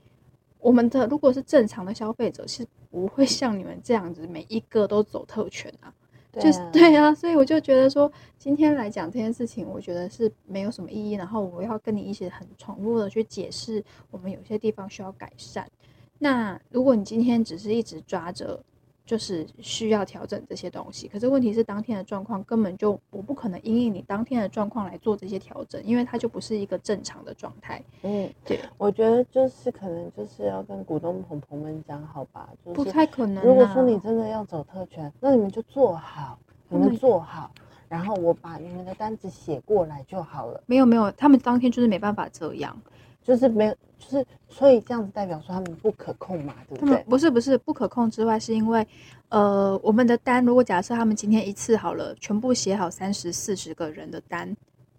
[0.59, 5.95] 我们的如果是正常的消费者，是不会像你们这样子每一个都走特权啊，
[6.41, 11.13] 就是对啊，所以我就觉得说，今天来讲这件事情，我觉得是没有什么意义。
[11.13, 15.71] 然后我要跟你一起很重复的去解释，我们有些地方需要改善。
[16.19, 18.61] 那如果你今天只是一直抓着，
[19.07, 27.81] 就是需要调整这些东西，可是问题是当天的状况根本就我不可能因应你当天的状况来做这些调整，因为它就不是一个正常的状态。
[28.03, 33.43] 嗯，对，我觉得就是可能就是要跟股东朋朋们讲好吧，就不太可能、啊。
[33.47, 36.37] 如果说你真的要走特权，那你们就做好，
[36.69, 37.51] 你们做好，
[37.89, 42.77] 然后我把你们的单子写过来就好了，没有没有，他们当天就是没办法这样。
[43.23, 46.81] 就是没有，就是所以这样子代表说他们不可控嘛，对不对？
[46.81, 48.87] 他们不是不是不可控之外，是因为
[49.31, 54.55] 呃，我们的单如果假设他们今天一次好了，全部写好三十四十个人的单，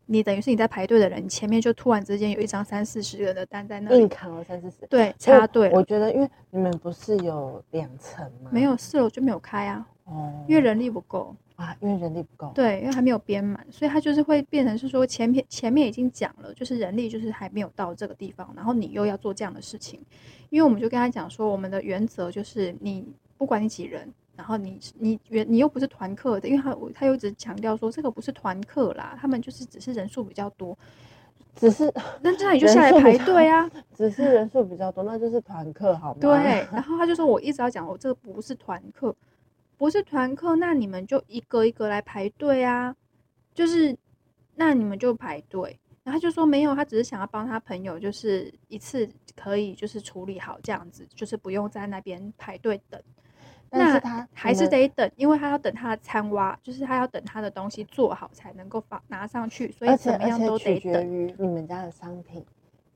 [0.05, 8.49] 你等于是你在排队的人，前面就突然之间有一张三四十个人的单在那里，硬扛了三四十，对，插队，我觉得，因为你们不是有两层吗？
[8.51, 11.36] 没有四楼就没有开啊，哦，因为人力不够。
[11.58, 12.52] 啊，因为人力不够。
[12.56, 20.00] 对，因为还没有编满，所以他就是会变成是说前面前面已经讲了，就是人力就是还没有到这个地方，然后你又要做这样的事情，
[20.50, 23.06] 因为我们就跟他讲说，我们的原则就是你
[23.38, 30.78] 不管你几人，然后你你原你又不是团客的，因为他他又一直强调说这个不是团客啦，他们就是只是人数比较多，
[31.56, 31.91] 只是
[32.22, 36.20] 那这样你就下来排队啊，只是人数比较多，那就是团客好吗？
[36.22, 39.15] 对，然后他就说我一直要讲我这个不是团课，
[39.78, 42.96] 不是团课，那你们就一个一个来排队啊，
[43.54, 43.96] 就是
[44.56, 45.80] 那你们就排队。
[46.04, 53.02] 然后他就说没有，他只是想要帮他朋友，就是一次可以就是处理好这样子，就是不用在那边排队等。
[53.70, 61.13] 但是他还是得等，因为他要等他的餐挖，就是他要等他的东西做好才能够放拿上去，所以怎么样都得取决等。
[61.13, 62.46] 于你们家的商品，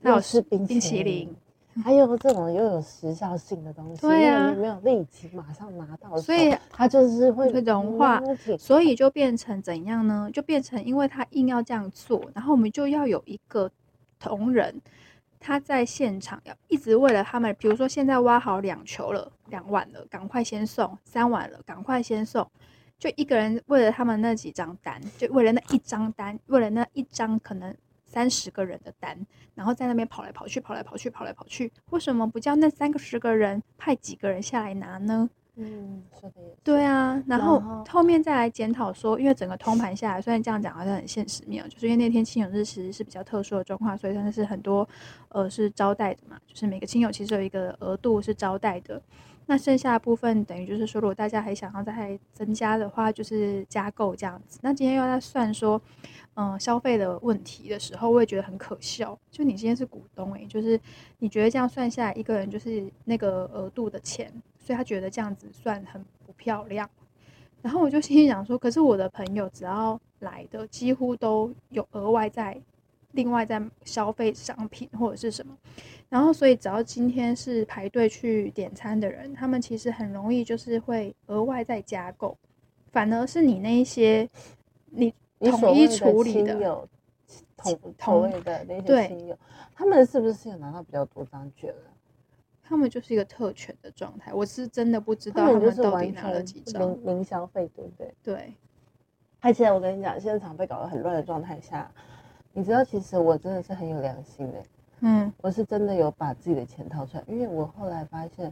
[0.02, 1.36] 还有是冰冰淇淋，
[1.82, 8.20] 还有这种又有时效性的东西，对啊因为你没有立即马上拿到所以它就是会会融化
[8.58, 10.28] 所以就变成怎样呢？
[10.32, 13.70] 就变成因为他硬要这样做，然后我们就要有一个
[14.18, 14.80] 同仁，
[15.40, 22.46] 他在现场要一直为了他们，比如说现在挖好两球了，两碗了，赶快先送；三碗了，赶快先送。
[22.98, 27.74] 就一个人为了他们那几张单，就为了那一张单，为了那一张可能
[28.12, 29.18] 三十个人的单，
[29.54, 31.72] 然后在那边跑来跑去，跑来跑去，跑来跑去。
[31.90, 35.30] 为什么不叫那三个十个人派几个人下来拿呢？
[35.56, 44.88] 嗯，说的也，对啊，然后后后面再来检讨说，因为整个通盘下来，虽然这样讲好像很现实面哦，就是因为那天亲友日其实是比较特殊的状况，所以算是很多
[45.28, 49.02] 呃是招待的嘛，就是每个亲友其实有一个额度是招待的，
[49.44, 54.58] 那剩下的部分等于就是说，如果大家还想要再增加的话，就是加购这样子。
[54.62, 55.78] 那今天又在算说，
[56.34, 59.18] 嗯、消费的问题的时候，我也觉得很可笑。
[59.30, 60.80] 就你今天是股东诶、就是
[61.18, 66.88] 你觉得这样算下来，一个人就是那个额度的钱，所以他觉得这样子算很不漂亮。
[67.60, 72.60] 然后我就心里想说，可是我的朋友只要来的，几乎都有额外在
[73.12, 75.56] 另外在消费商品或者是什么。
[76.08, 82.36] 然后，所以只要今天是排队去点餐的人，他们其实很容易就是会额外再加购，
[82.90, 84.28] 反而是你那一些
[84.90, 85.14] 你
[85.50, 86.54] 统一处理的，
[87.56, 89.38] 统所统谓的那些亲友，
[89.74, 91.90] 他们是不是有拿到比较多张券了？
[92.62, 94.32] 他们就是一个特权的状态。
[94.32, 96.80] 我是真的不知道他们到底拿了几张。
[96.82, 98.14] 零零消费，对不对？
[98.22, 98.54] 对，
[99.40, 101.90] 而且我跟你讲，现场被搞得很乱的状态下，
[102.52, 104.62] 你知道，其实我真的是很有良心的、
[105.00, 108.50] 嗯，我是真的有把自己的钱掏出来，因为我后来发现，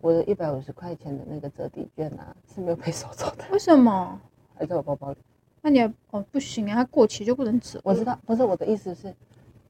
[0.00, 4.20] 我的一百五十块钱的那个折抵券啊是没有被收走的，为什么？
[4.56, 5.18] 还在我包包里。
[5.64, 7.80] 那你也哦不行啊，它过期就不能吃。
[7.82, 9.14] 我知道，不是我的意思是，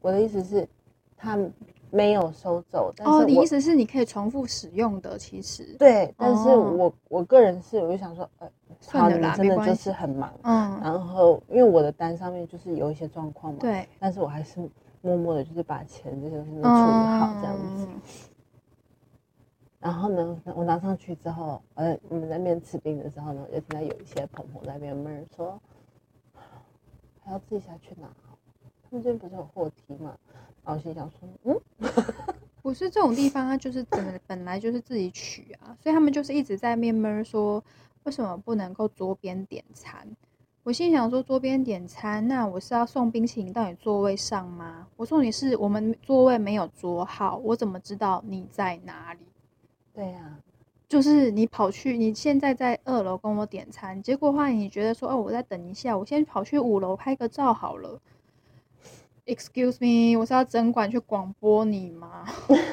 [0.00, 0.68] 我的意思是，
[1.16, 1.38] 他
[1.92, 14.68] 没有收走，但是哦，你我意思是你可以重复使用的，其实，对，但是哦我、我个人是，我就想说，呃，好，你算了啦真的就是很忙，嗯，然后因为我的单上面就是有一些状况嘛，，对，但是我还是
[15.00, 17.86] 默默的，就是把钱这些东西都处理好这样子。
[17.88, 18.00] 嗯
[19.84, 25.60] 然后呢，我拿上去之后，呃，我们在那边吃冰的时候呢，就听到有一些朋友在那边闷说，
[27.24, 28.08] 还要自己下去拿，
[28.82, 30.16] 他们这边不是有货梯嘛？
[30.64, 31.60] 然后心想说，嗯，
[32.62, 37.62] 不是这种地方，它就是本本来就是自己取啊，所以他们就是一直在面闷说，
[38.04, 40.06] 为什么不能够桌边点餐？
[40.62, 44.88] 我心想说，桌边点餐，那我是要送冰淇淋到你座位上吗？
[44.96, 49.20] 我说你是我们座位没有桌号，我怎么知道你在哪里？
[49.92, 50.38] 对呀、
[50.94, 58.00] 就是你跑去，你现在在二楼跟我点餐，结果的话你觉得说，哦，我再等一下，我先跑去五楼拍个照好了。
[59.26, 62.24] Excuse me，我是要整管去广播你吗？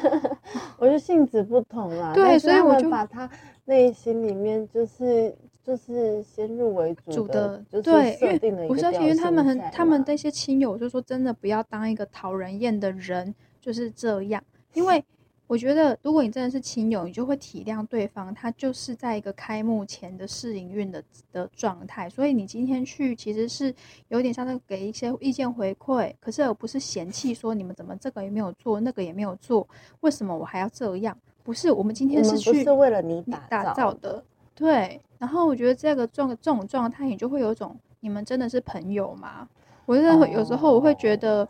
[0.78, 3.28] 我觉得性质不同啦，对所以我就把他
[3.66, 14.44] 内心里面就是就是先入为主主的就是对，因设定了为不是，而且一个调因为他们很，他们那些亲友就说真的不要当一个讨人厌的人，就是这样。
[14.74, 15.04] 因为
[15.52, 23.76] 我觉得，如果你真的是亲友，你就会体谅对方，他就是在一个开幕前的试营运的的状态，所以你今天去其实是
[24.08, 29.68] 有点像是给一些意见回馈，可是而不是嫌弃说你们怎么这个也没有做，那个也没有做，
[30.00, 31.18] 为什么我还要这样？
[31.44, 34.24] 不是，我们今天是去是为了你你打打造的，
[34.56, 35.02] 对。
[35.20, 39.46] 然后我觉得这个状这种状态，你就会有一种你们真的是朋友吗？
[39.86, 41.46] 我真的有时候我会觉得，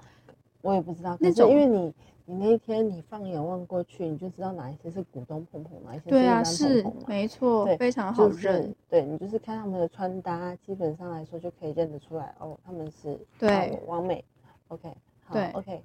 [0.63, 1.93] 我也不知道，那种因为你
[2.25, 7.07] 你那一天你放眼望过去，你就知道哪一些是股东碰碰，哪一些对啊，一般是碰碰嘛。
[7.07, 8.75] 没错，非常好就是认。
[8.89, 14.23] 对你就是看他们的穿搭，基本上来说就可以认得出来哦，他们是对哦王美
[14.69, 14.89] ，OK，
[15.25, 15.83] 好对，OK，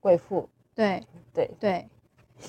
[0.00, 1.02] 贵妇，对
[1.34, 1.88] 对，对，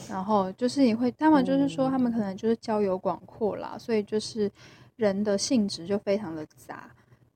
[0.09, 4.51] 然后就是你会，他们就是说他们可嗯能就是交友广阔啦，所以就是
[4.95, 6.89] 人的性质就非常的杂。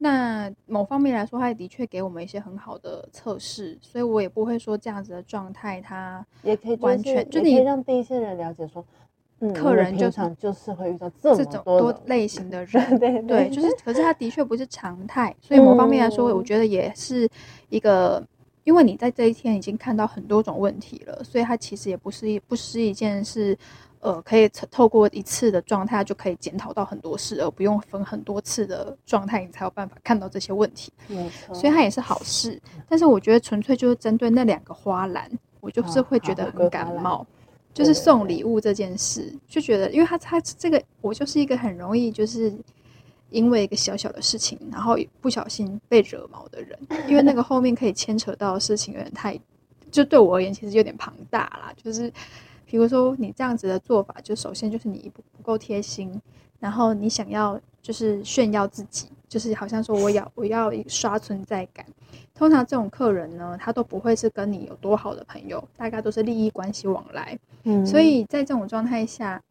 [0.03, 8.83] 那某方面来说，它也的确给我们一些很好的测试，所以我也不会说这样子的状态，它也可以完全就你可以让第一线人了解说，
[9.41, 12.65] 嗯，客人就常就是会遇到这这种么多多类型的。
[12.65, 16.43] 人，对对，就是，可是他的确不是常态，所以某方面来说，我嗯。
[16.43, 17.29] 觉得也是
[17.69, 18.27] 一个，
[18.63, 23.55] 因为你在这一天已经看到很多种问题了，所以它其实也不是一不是一件是，
[24.01, 30.91] 呃，可以透透过一次的状态就可以检讨到很多事，而不用分很多次的状态，你才有办法看到这些问题，
[31.53, 32.61] 所以它也是好事。
[32.89, 37.25] 但是我觉得纯粹就是针对那两个花篮，我就是会觉得很感冒。
[37.73, 42.53] 就是送礼物这件事，就觉得，因为他他这个，我就是一个很容易就是
[43.29, 46.77] 因为一个小小的事情，然后不小心被惹毛的人，
[47.07, 49.39] 因为那个后面可以牵扯到的事情有点太
[49.89, 51.71] 就对我而言其实有点庞大啦。
[51.81, 52.11] 就是
[52.71, 56.09] 比如说你这样子的做法，就首先就是你不不够贴心，
[56.57, 61.85] 然后你想要就是炫耀自己，就是好像说我要我要刷存在感。
[62.33, 67.37] 通常这种客人呢，他都不会是跟你有多好的朋友，大概都是利益关系往来。
[67.63, 69.41] 嗯所以在这种状态下，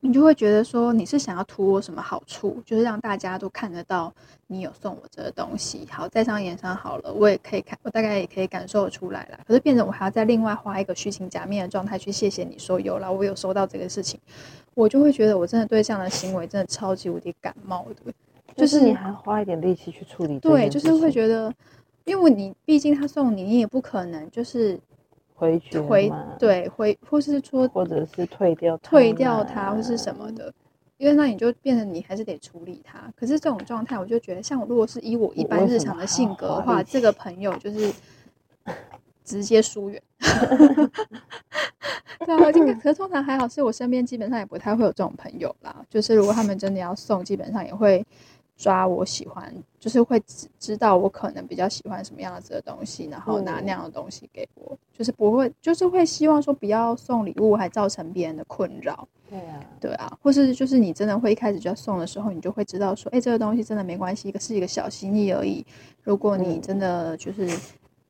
[0.00, 4.12] 你就会觉得说你是想要图我什么好处，就是让大家都看得到
[4.46, 5.86] 你有送我这个东西。
[5.90, 9.38] 好，在商言商好了，我也可以看，我大概也可以感受得出来了。
[9.46, 14.18] 可是变成我还要再另外花一个虚情假面的状态去谢谢你说有了，我有收到这个事情，
[14.74, 18.12] 我就会觉得我真的对这样的行为真的超级无敌感冒的。
[18.56, 21.52] 就是你还花一点力气去处理对，就是会觉得，
[22.04, 24.78] 因为你毕竟他送你，你也不可能就是
[25.40, 30.52] 回绝回，对回，或是说或者是退掉退掉它或是什么的，
[30.98, 33.10] 因为那你就变成你还是得处理他。
[33.16, 37.90] 可是这种状态，我就觉得，像我如果是以我一般日常的性格的话，这个朋友就是
[39.24, 40.02] 直接疏远。
[42.26, 45.74] 对啊，这个可是通常还好，是我身边基本上也不太会有这种朋友啦。
[45.88, 48.04] 就是如果他们真的要送，基本上也会
[48.60, 59.08] 抓我喜欢，就是会知知道我可能比较喜欢什么样子的东西，然后拿嗯那样的东西给我，就是不会，就是会希望说不要送礼物，还造成别人的困扰。
[59.30, 65.64] 对啊，对啊，或是就是你真的会一开始就要送的时候，你就会知道说，哎，这个东西真的没关系，一个是一个小心意而已。
[66.02, 67.48] 如果你嗯真的就是，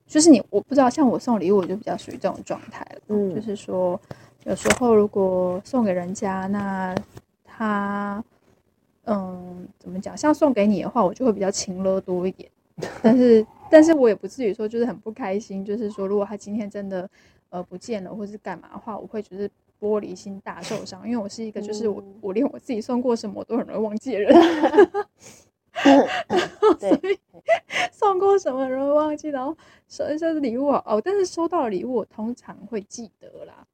[0.07, 3.01] 就是你，我不知道，像我送礼物，我就比较属于这种状态了。
[3.09, 4.01] 嗯就是说，
[4.45, 6.95] 有时候如果送给人家，那
[7.45, 8.25] 他，
[9.05, 10.17] 嗯，怎么讲？
[10.17, 12.51] 像送给你的话，我就会比较情勒多一点。
[13.03, 15.65] 但是， 但是我也不至于说就是很不开心。
[15.65, 17.09] 就是说，如果他今天真的
[17.49, 19.49] 呃不见了，或是干嘛的话，我会就是
[19.81, 24.33] 玻璃心大受伤，因为我是一个就是我嗯我连我自己送过什么我都很容易忘记的人，
[26.79, 27.19] 对所以
[27.91, 29.57] 送过什么容易忘记，然后
[29.89, 33.67] 收收礼物啊哦，但是收到礼物我通常会记得啦。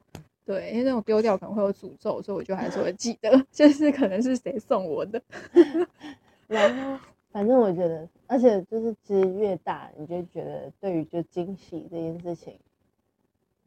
[0.46, 5.20] 对，因为那种丢掉可能会有诅咒，所以我就还是会记得， 就是可能是谁送我的。
[6.46, 6.98] 然后
[7.32, 12.56] 反正我觉得，而且就是其实越大，你就会觉得对于就惊喜这件事情，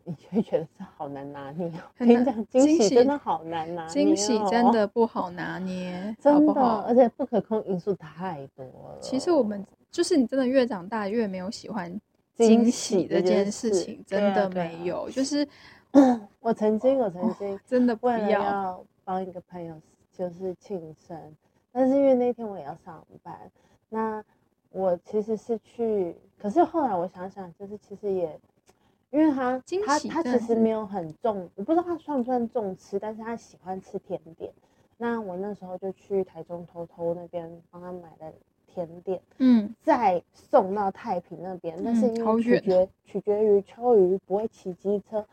[0.06, 1.84] 你就会觉得是好难拿捏哦。
[1.98, 6.96] 很难跟你讲，惊惊喜喜真的好难拿捏、哦，惊喜真的不好拿捏，好真的，不好而？
[6.96, 8.98] 且不可控因素太多了。
[9.02, 11.92] 其实我们就是你真的越长大越没有喜欢
[12.38, 15.46] 惊惊喜这件件事事情，对真的没有，就是
[16.40, 18.86] 我曾经，我曾经真的不为了要。
[19.04, 19.82] 帮一个朋友
[20.12, 21.36] 就是庆生，
[21.72, 23.52] 但是因为那天我也要上班，
[23.90, 24.24] 那
[24.70, 28.40] 我其实是去，可是后来我想想，就是其实也，
[29.10, 34.54] 因为他他他其实没有很重，我不知道他算不算重吃，但是他喜欢吃甜点。
[34.96, 38.32] 那我那时候就去台中偷偷那边帮他买了
[38.68, 45.26] 甜点，嗯，再送到太平那边，但是因为取决取决于秋雨不会骑机车，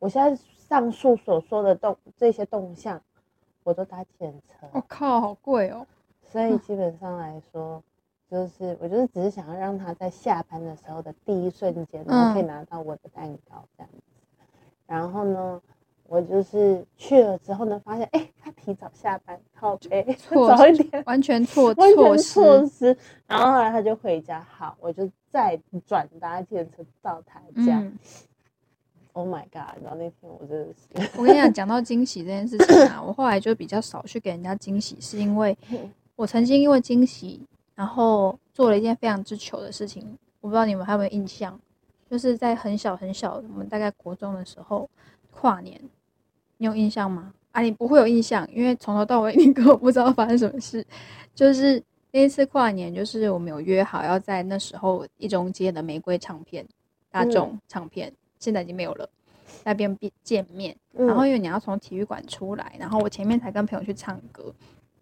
[0.00, 3.00] 我现在上述所说的动这些动向，
[3.62, 5.86] 我都搭电车，我、靠，好贵哦。
[6.32, 7.82] 所以基本上来说，
[8.28, 14.02] 就是我就是只是想要让他在下班的时候的第一瞬间，然后可以嗯拿到我的蛋糕这样子。
[14.86, 15.60] 然后呢，
[16.04, 22.68] 我就是去了之后呢，发现哎、他提早下班，靠背错 早一点，完全错完错全错失。
[22.68, 22.96] 失。
[23.26, 27.78] 然后后来他就回家，好，我就再转搭电车到他家。
[27.80, 27.98] 嗯，
[29.12, 29.76] Oh my god！
[29.82, 35.56] 然后那天我真的是， 我跟你讲，讲到惊喜这件事情啊，我后来就比较少去给人家惊喜，是因为
[36.16, 37.40] 我曾经因为惊喜，
[37.74, 40.06] 然后做了一件非常之糗的事情。
[40.40, 41.58] 我不知道你们还有没有印象，
[42.10, 44.88] 就是在很小很小，我们大概国中的时候
[45.30, 45.80] 跨年，
[46.56, 47.32] 你有印象吗？
[47.52, 50.86] 啊，你不会有印象，因为从头到尾 你根本不知道发生什么事。
[51.34, 51.82] 就是
[52.12, 56.64] 那一次跨年，就是我们有约好要在那时候一中街的玫瑰唱片、
[57.10, 59.08] 大众唱片，现在已经没有了，
[59.62, 60.76] 那边见见面。
[60.92, 64.52] 然后因为你要从体育馆出来，然后我前面才跟朋友去唱歌，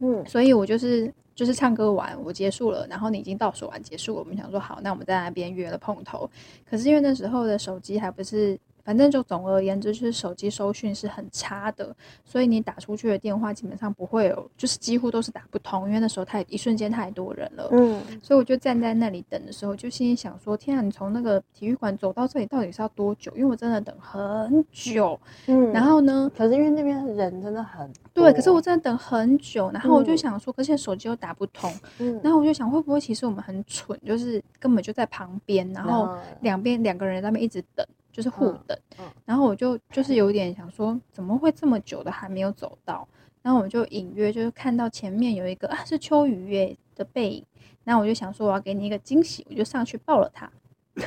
[0.01, 6.28] 嗯所以我就是就是唱歌完，我结束了，然后你已经倒数完结束了，我们想说好，那我们在那边约了碰头。
[6.68, 8.59] 可是因为那时候的手机还不是，
[8.89, 17.68] 反正就总而言之，就是手机收讯是很差的，所以你打出去的电话基本上不会有，就是几乎都是打不通，因为那时候太一瞬间太多人了。
[17.72, 23.30] 嗯，所以我就站在那里等的时候，就心里想说：天啊，你从那个体育馆走到这里到底是要多久？
[23.36, 25.20] 因为我真的等很久。
[25.49, 37.86] 嗯然后呢，可是因为那边人真的很对，可是我真的等很久，然后我就嗯想说，可是手机又打不通，嗯然后我就想，会不会其实我们很蠢，就是根本就在旁边，然后两边两个人在那边一直等，
[38.18, 38.76] 就是互嗯等。
[38.98, 43.06] 嗯然后我就就是有点想说，怎么会这么久的还没有走到？
[43.42, 47.46] 然后我就隐约就是看到前面有一个啊是秋雨月的背影，
[47.84, 50.50] 然后我就想说我要给你一个惊喜，我就上去抱了他。
[50.98, 51.06] 所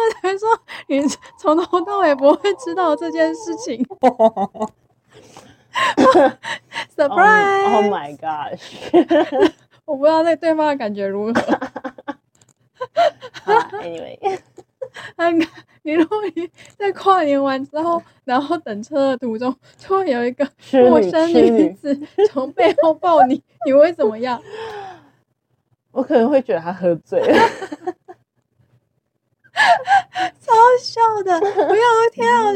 [0.00, 0.48] 以才说
[0.88, 1.02] 你
[1.38, 3.84] 从头到尾不会知道这件事情。
[6.96, 9.52] Surprise！、Oh my gosh！
[9.84, 11.40] 我不知道那对方的感觉如何。
[13.42, 13.52] 好
[15.16, 15.48] ，Anyway，很，
[15.82, 21.98] 你如果你在跨年完之后， 然后等车的途中，就会有一个陌生女子
[22.30, 24.40] 从背后抱你，你会怎么样？
[25.92, 27.38] 我可能会觉得他喝醉了。
[30.40, 30.52] 超
[30.82, 31.38] 笑的！
[31.40, 31.46] 不
[31.76, 32.50] 要，天啊，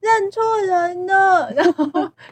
[0.00, 1.84] 认错人了，然后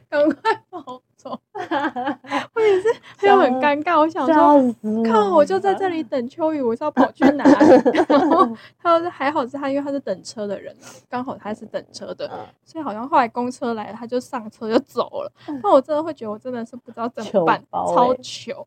[0.08, 1.38] 赶快跑走。
[2.54, 3.98] 我也是，就很尴尬。
[3.98, 5.04] 我想说，看我！
[5.04, 8.04] 靠，我就在这里等秋雨，我是要跑去哪里？
[8.08, 8.48] 然后
[8.82, 15.32] 他说还好是他，因为他是等车的人啊，刚好他是等车的，嗯所以好像后来公车来了，他就上车就走了。
[15.62, 18.66] 那我真的会觉得我真的是不知道怎么办超欸糗。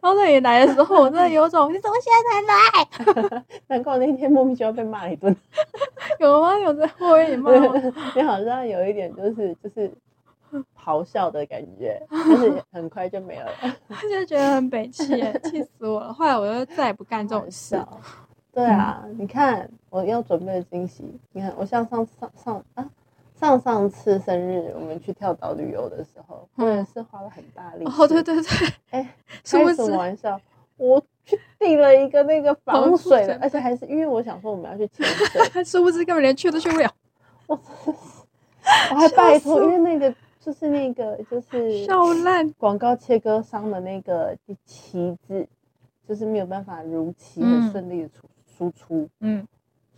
[0.00, 3.44] 后那里来的时候，我真的有种 你怎么现在才来？
[3.66, 5.34] 难怪我那天莫名其妙被骂一顿。
[6.20, 6.56] 有吗？
[6.58, 7.92] 有在后面你骂我？
[8.14, 9.92] 你好像有一点就是就是
[10.78, 13.52] 咆哮的感觉，但是很快就没有了。
[13.88, 15.04] 他就觉得很北气，
[15.44, 16.12] 气死我了。
[16.12, 17.76] 后来我就再也不干这种事。
[17.76, 17.88] 了。
[18.52, 22.88] 对啊，你看我要准备的惊喜，你看我像上上上啊
[23.38, 28.02] 上上次生日我们去跳岛旅游的时候，我也是花了很大力气。
[28.02, 30.40] 哦，对对对，哎，什么玩笑？
[30.78, 36.90] 我去订了一个那个防水的，而且还是因为我想说我们要去潜水，他殊不知根本连去都去不了。
[37.46, 40.14] 我我还拜托，因为那个
[40.46, 42.48] 就是那个就是笑烂。
[42.52, 45.44] 广告切割商的那个旗子，
[46.08, 49.44] 就是没有办法如期嗯很顺利的出输出，嗯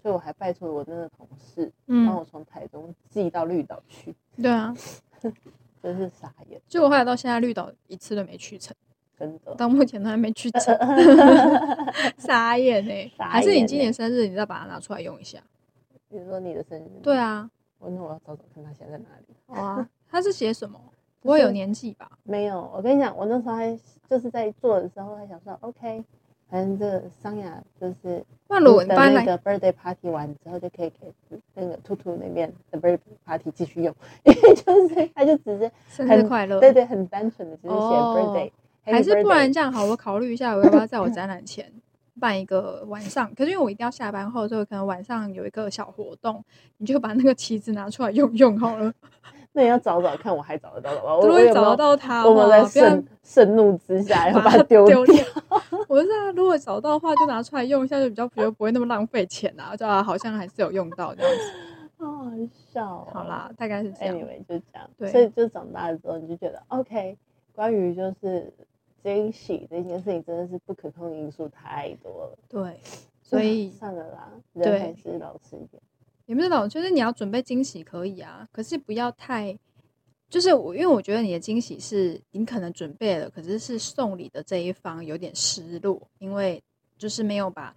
[0.03, 4.74] 所以我还拜托我那个同事帮嗯，我从台中寄到绿岛去，对啊，
[5.82, 8.74] 真是傻眼，结果后来到现在绿岛一次都没去成，
[9.18, 9.55] 真的。
[9.55, 10.74] 到目前都还没去成，
[12.16, 15.38] 傻眼哎、傻还是你今年生日，你再把它拿出来用一下？
[16.09, 16.88] 你说你的生日？
[17.03, 19.34] 对，啊，我那我要找找看他现在在哪里。
[19.46, 20.81] 哇，他是写什么？
[21.21, 22.09] 不会有年纪吧？
[22.23, 23.77] 没有，我跟你讲，我那时候还
[24.09, 26.03] 就是在做的时候还想说，OK，
[26.49, 31.13] 反正这个桑雅就是那如果你的搬来，那个 birthday party 完之后，就可以给
[31.55, 33.93] 那个兔兔那边的 birthday party 继续用，
[34.23, 38.51] 因为就是他就只是生日很快乐，对对，很单纯的就是写哦 birthday，、
[38.85, 41.71] 还是不然这样好，我考虑一下，我要不要在我展览前
[42.21, 43.35] 办一个晚上？
[43.35, 46.43] 可是因为我一定要下班后，所以可能晚上有一个小活动，
[46.79, 48.95] 你就把那个旗子拿出来用用好了。
[49.53, 51.16] 那你要找找看，我还找得到吧？
[51.16, 55.16] 我如果找得我有有到它的我们话，在盛盛怒之下要把把它它丢丢掉。
[55.88, 61.53] 我是啊，如果找到的话，就拿出来用一下，就比较觉得不会那么浪费钱啊，就啊，好像还是有用到这样子。
[61.99, 62.30] 好好
[62.72, 63.09] 笑、哦。
[63.12, 64.14] 好啦，大概是这样。
[64.14, 64.88] ，anyway 就这样。
[64.96, 67.16] 对所以就长大了之后，你就觉得 OK，
[67.55, 68.53] 关于就是
[69.03, 72.38] 惊喜这件事情，真的是不可控因素太多了。
[72.49, 72.78] 对，
[73.22, 75.82] 所以算了啦，对人还是老实一点。
[76.29, 79.59] 也不是老，就是你要准备惊喜可以啊，可是不要太，
[80.29, 86.62] 就是我，因为我觉得你的惊喜是你可能准备了，可是是送礼的这一方有点失落，因为
[86.99, 87.74] 就是没有把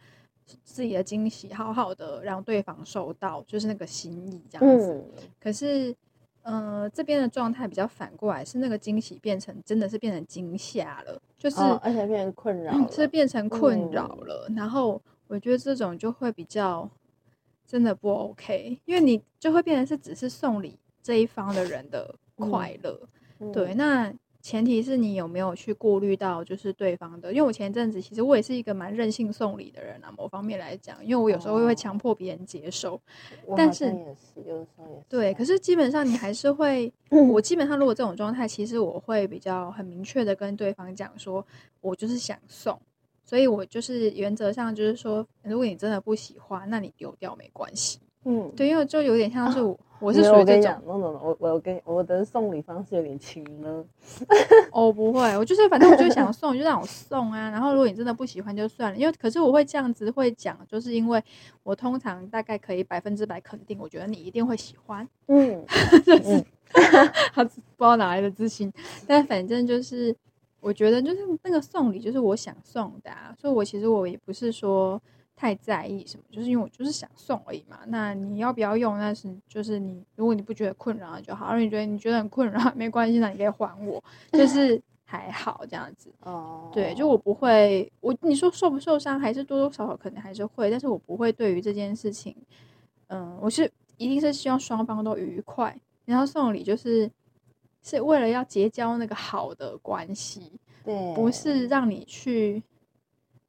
[0.66, 4.92] 自己的惊喜好好的让对方收到，就是那个心意这样子。
[4.92, 5.96] 嗯，可是，
[6.42, 12.92] 呃，这边的状态比较反过来，是那个惊喜变成真的是变成惊吓了，就是、哦，而且变成困扰了。
[12.92, 14.52] 是变成困扰嗯了。
[14.58, 16.90] 然后我觉得这种就会比较
[17.72, 23.00] 真的不 OK，因为你就会变成是只是送礼这一方的人的快乐。
[23.40, 33.02] 嗯对，那前提是你有没有去顾虑到就是对方的，因为我前一阵子其实我也是一个蛮任性送礼的人啊，某方面来讲，因为我有时候会强迫别人接受。
[33.46, 35.06] 我但是也是有的时候也是。
[35.08, 36.92] 对，可是基本上你还是会，
[37.32, 41.46] 我基本上如果这种状态，其实我会比较很明确的跟对方讲说，
[41.80, 42.78] 我就是想送，
[43.26, 48.00] 所以我就是原则上就是说，如果你真的不喜欢，那你丢掉没关系。
[48.24, 53.84] 嗯，对，因为就有点像是我，我是属于这种有我跟你讲，no no no，我我跟我的送礼方式有点轻了。
[54.72, 57.50] 我，不会，我就是反正我就想送，就让我送啊。
[57.50, 61.24] 然后如果你真的不喜欢就算了，因为可是我会这样子会讲，就是因为
[61.64, 65.08] 我通常大概可以百分之百肯定，我觉得你一定会喜欢。
[65.28, 65.66] 嗯，
[66.06, 66.46] 就是
[67.34, 68.72] 他不知道哪来的自信，
[69.08, 70.16] 但反正就是
[70.62, 75.02] 我觉得就是那个送礼就是我想送的啊，所以我其实我也不是说
[75.36, 77.80] 太在意什么，就是因为我就是想送而已嘛。
[77.88, 86.10] 那你要不要用，那是就是你如果你不觉得困扰就好，而你觉得你觉得很困扰 没关系，那你可以还我，就 是还好这样子。
[86.22, 92.36] 哦，对，就我不会，我你说受不受伤，还是多多少少可能还是会，但是我不会对于这件事情，
[93.08, 95.76] 嗯，我是一定是希望双方都愉快。
[96.06, 97.10] 然后送礼就是
[97.82, 102.62] 是为了要结交那个好的关系，对，不是让你去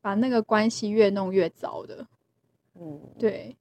[0.00, 2.06] 把那个关系越弄越糟的。
[2.74, 3.56] 嗯，对，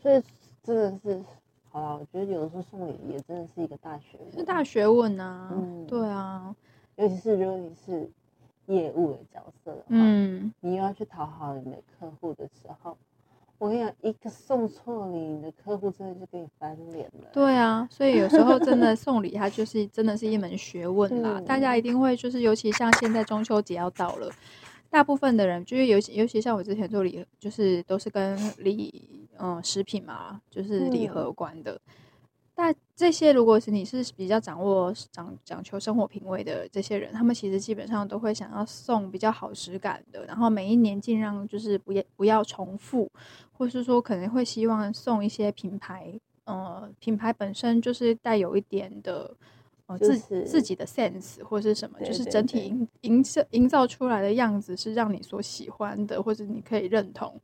[0.00, 0.22] 所以
[0.62, 1.24] 真的是，
[1.70, 5.50] 好啦，我觉得有的时候送礼也真的是一个大学问，是大学问啊。
[5.52, 6.54] 嗯对啊，
[6.96, 8.10] 尤其是如果你是
[8.66, 12.98] 业务的角色的话，嗯，你又要去讨好你的客户的时候，
[13.58, 17.28] 我跟你讲，一个送错礼，你的客户真的就给你翻脸了。
[17.32, 21.38] 对啊，所以有时候真的 送礼，它就是真的是一门学问啦。
[21.38, 24.30] 嗯大家一定会就是，尤其像现在中秋节要到了，
[24.88, 31.80] 大部分的人就是尤其尤其像我之前做礼，就是都是跟礼嗯食品嘛，就是礼盒关的。
[32.60, 43.08] 但这些如果是你是比较掌握讲讲求生活品味的这些人，他们其实基本上都会想要送比较好质感的，然后每一年尽量就是不要不要重复，
[43.52, 46.12] 或是说可能会希望送一些品牌，
[46.46, 49.36] 呃，品牌本身就是带有一点的。
[49.86, 57.40] 呃，自就是自己的 sense 或是什么，对对就是整体营营造营造出来的样子是让你所喜欢的，或者你可以认同。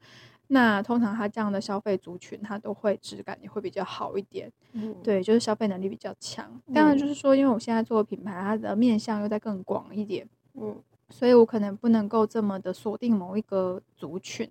[0.54, 4.48] 那通常他这样的消费族群，他都会质感也会比较好一点。
[4.72, 6.48] 嗯，对，就是消费能力比较强。
[6.72, 10.24] 当然，嗯就是说，因为我现在做的品牌，它的面向又在更广一点，
[10.54, 10.76] 嗯，
[11.08, 14.48] 所以我可能不能够这么的锁定某一个族群，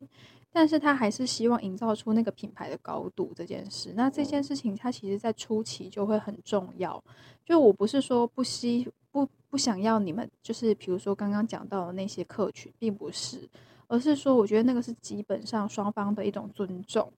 [0.51, 3.93] 但是他还是希望营造出那个品牌的高度这件事。
[3.95, 7.01] 那这件事情，它其实在初期就会很重要。
[7.45, 13.47] 就我不是说不希不不想要你们，就是比如说刚刚讲到的那些客群，并不是，
[13.93, 17.13] 而是说我觉得那个是基本上双方的一种尊重，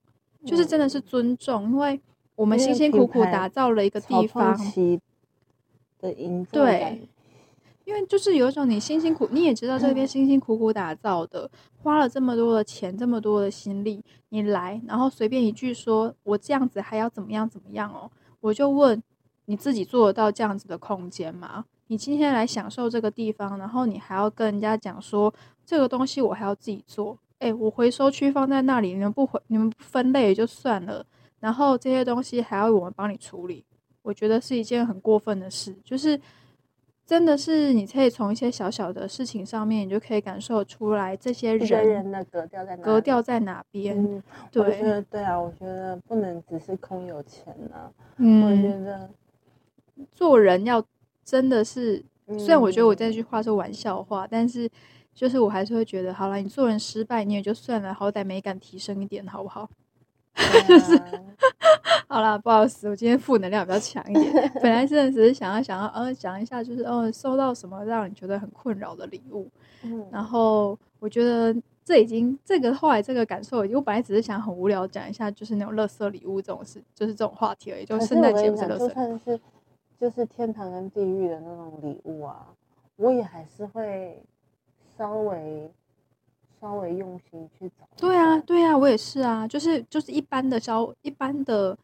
[0.45, 2.01] 就是真的是尊重，因为
[2.35, 4.99] 我们辛辛苦苦打造了一个地方创，期
[6.01, 6.99] 的营造对感，
[7.85, 11.49] 因为就是有一种你辛辛苦，你也知道这边辛辛苦苦打造的，
[11.81, 18.11] 花了这么多的钱，这么多的心力，你来，然后随便一句说，我这样子还要怎么样怎么样哦，
[18.41, 19.01] 我就问
[19.45, 21.63] 你自己做得到这样子的空间吗？
[21.87, 25.31] 你今天来享受这个地方，然后你还要跟人家讲说
[25.65, 31.05] 这个东西我还要自己做，哎，我回收区放在那里，你们不回，你们不分类也就算了，
[31.39, 33.65] 然后这些东西还要我们帮你处理，
[34.01, 36.19] 我觉得是一件很过分的事，就是。
[37.07, 42.83] 真的是，你可以从一些小小的事情上面，你就可以感受出来这些人人的格调在哪？
[42.83, 43.95] 格调在哪边。
[43.95, 44.23] 嗯，
[44.55, 49.09] 我觉对，得对啊，我觉得不能只是空有钱呐、我觉嗯，得，
[50.13, 50.83] 做人要
[51.23, 52.03] 真的是，
[52.39, 54.67] 虽然我觉得我这嗯句话是玩笑话，但是
[55.15, 59.67] 就是我还是会觉得，好了，你做人失败你也就算了，好歹美感提升一点，好不好？
[60.67, 61.01] 就是
[62.09, 64.51] 好啦，不好意思，我今天负能量比较强一点。
[64.61, 69.49] 本来真的只是想要想要呃讲一下，就是哦收到什么让你觉得很困扰的礼物，
[69.83, 71.55] 嗯然后我觉得
[71.85, 77.85] 这已经这个后来这个感受，我本来只是想很无聊讲一下，就是那种垃圾礼物这种事，就是这种话题而已。
[77.85, 79.39] 就圣诞节不是垃圾，算是
[79.97, 82.47] 就是天堂跟地狱的那种礼物啊，
[82.97, 84.21] 我也还是会
[84.97, 85.71] 稍微
[86.61, 87.87] 稍微用心去找。
[87.97, 91.77] 对啊，，对啊，我也是啊，就是就是一般的交一般的。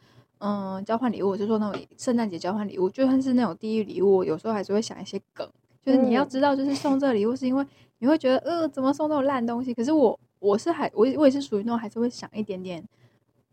[0.43, 5.47] 嗯，交换礼物，我是说那种圣诞节交换礼物，就算是那种地狱礼物，有时候还是会想一些梗，
[5.85, 7.63] 就是你要嗯知道，就是送这个礼物是因为
[7.99, 9.71] 你会觉得，呃，怎么送这种烂东西？
[9.71, 12.83] 可是我我是还我我也是属于那种还是会想一点点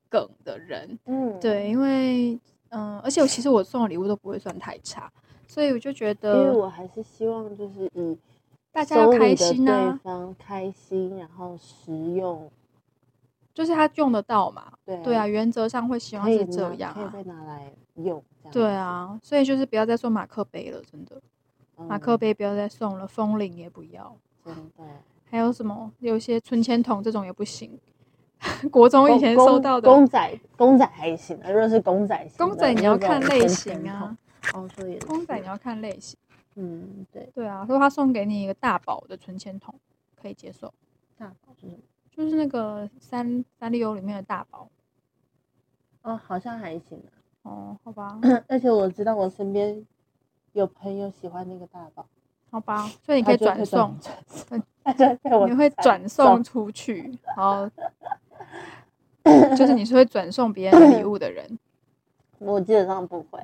[0.09, 2.41] 梗的人，嗯，对，因为
[2.71, 5.13] 嗯，而且我其实我送的礼物都不会算太差，
[5.47, 8.17] 所以我就觉得因为我还是希望就是以
[8.79, 12.49] 大家要开心啊，方开心，然后实用，
[13.53, 18.23] 就是他用得到嘛，对对啊，，原则上会希望是这拿可以样啊，再拿来用，
[18.53, 21.21] 对，啊，所以就是不要再送马克杯了，真的，
[21.89, 24.85] 马克嗯杯不要再送了，风铃也不要，真的。
[25.29, 27.77] 还有什么有些存钱筒这种也不行，
[28.71, 34.17] 国中以前收到的公仔，公仔还行啊，如果是公仔型，公仔你要看类型啊。，
[34.55, 36.17] 哦，所以公仔你要看类型，
[36.61, 39.73] 嗯，对，对啊，如果他送给你一个大宝的存钱筒，
[40.21, 40.75] 可以接受。
[41.17, 41.79] 大宝是什么？
[42.11, 44.69] 就是那个三三丽鸥里面的大宝
[46.03, 47.11] 哦，好像还行啊。
[47.43, 49.87] 哦，好吧， 而且我知道我身边
[50.53, 52.05] 有朋友喜欢那个大宝，
[52.51, 53.97] 好吧，所以你可以转送，
[55.47, 57.71] 你会转送出去，然后
[59.57, 61.59] 就是你是会转送别人的礼物的人，
[62.39, 63.41] 我基本上不会，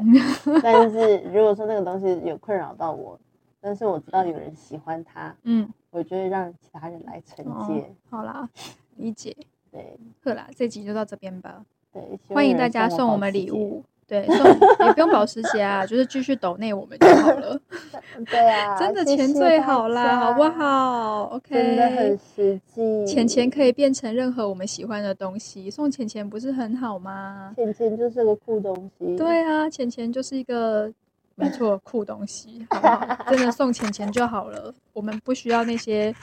[0.62, 3.18] 但是如果说那个东西有困扰到我，
[3.60, 8.48] 但是我知道有人喜欢它，嗯，我就会让其他人来承哦接。，好啦，
[8.96, 9.36] 理解，
[9.70, 13.32] 对好啦，这集就到这边吧，对，欢迎大家送我们。
[13.32, 13.82] 礼物。
[14.06, 14.46] 对，送
[14.86, 17.58] 也不用保时捷啊，就是继续抖内我们就好了。
[18.30, 20.42] 对啊， 真的钱最好啦，好不？
[20.44, 23.06] 好？OK，真的很实际。
[23.06, 27.52] 钱钱可以变成任何我们喜欢的东西，送钱钱不是很好吗？
[27.56, 29.16] 钱钱就是个酷东西。
[29.16, 30.92] 对啊，钱钱就是一个
[31.34, 33.30] 没错酷东西，好不好？
[33.30, 36.14] 真的送钱钱就好了，我们不需要那些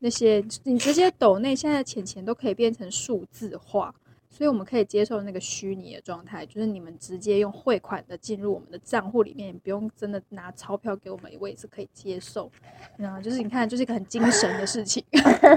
[0.00, 3.94] 那些，你直接抖内现在钱钱都可以变成数字化，
[4.36, 12.50] 所以我们可以接受那个虚拟的状态，就是你们直接用汇款的进入我们的账户里面，不用真的拿钞票给我们，我也是可以接受。
[12.96, 15.04] 然后，就是你看，就是一个很精神的事情。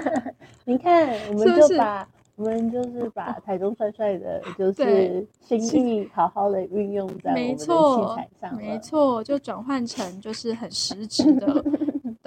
[0.64, 8.56] 你看，我们就是把我们就是把台中帅帅的， 就是心意好好的运用在我没们的器错材上。
[8.56, 11.48] 没错，就转换成就是很实质的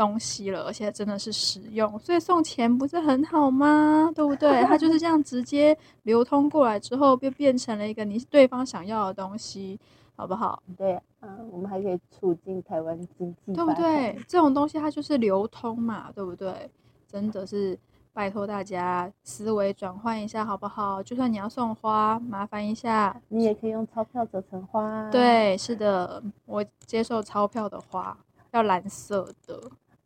[0.00, 4.10] 东西了，而且真的是实用，所以送钱不是很好吗？
[4.14, 4.64] 对不对？
[4.64, 9.78] 它就是这样直接流通过来之后，就变成了一个你对方想要的东西，
[10.16, 10.62] 好不好？
[10.78, 14.18] 对，嗯，我们还可以促进台湾经济，对不对？？
[14.26, 16.70] 这种东西它就是流通嘛，对不对？
[17.06, 17.78] 真的是
[18.14, 21.02] 拜托大家思维转换一下，好不好？
[21.02, 23.20] 就算你要送花，麻烦一下。
[23.28, 28.16] 你也可以用钞票折成花。，对，是的，我接受钞票的花，
[28.52, 29.60] 要蓝色的，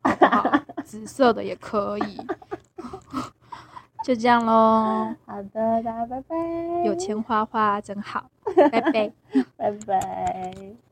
[0.05, 0.59] 好不好？
[0.83, 2.25] 紫色的也可以。
[4.05, 6.35] 就这样喽，好的，大家拜拜。
[6.85, 9.11] 有钱花花真好，拜拜。
[9.57, 10.84] 拜拜。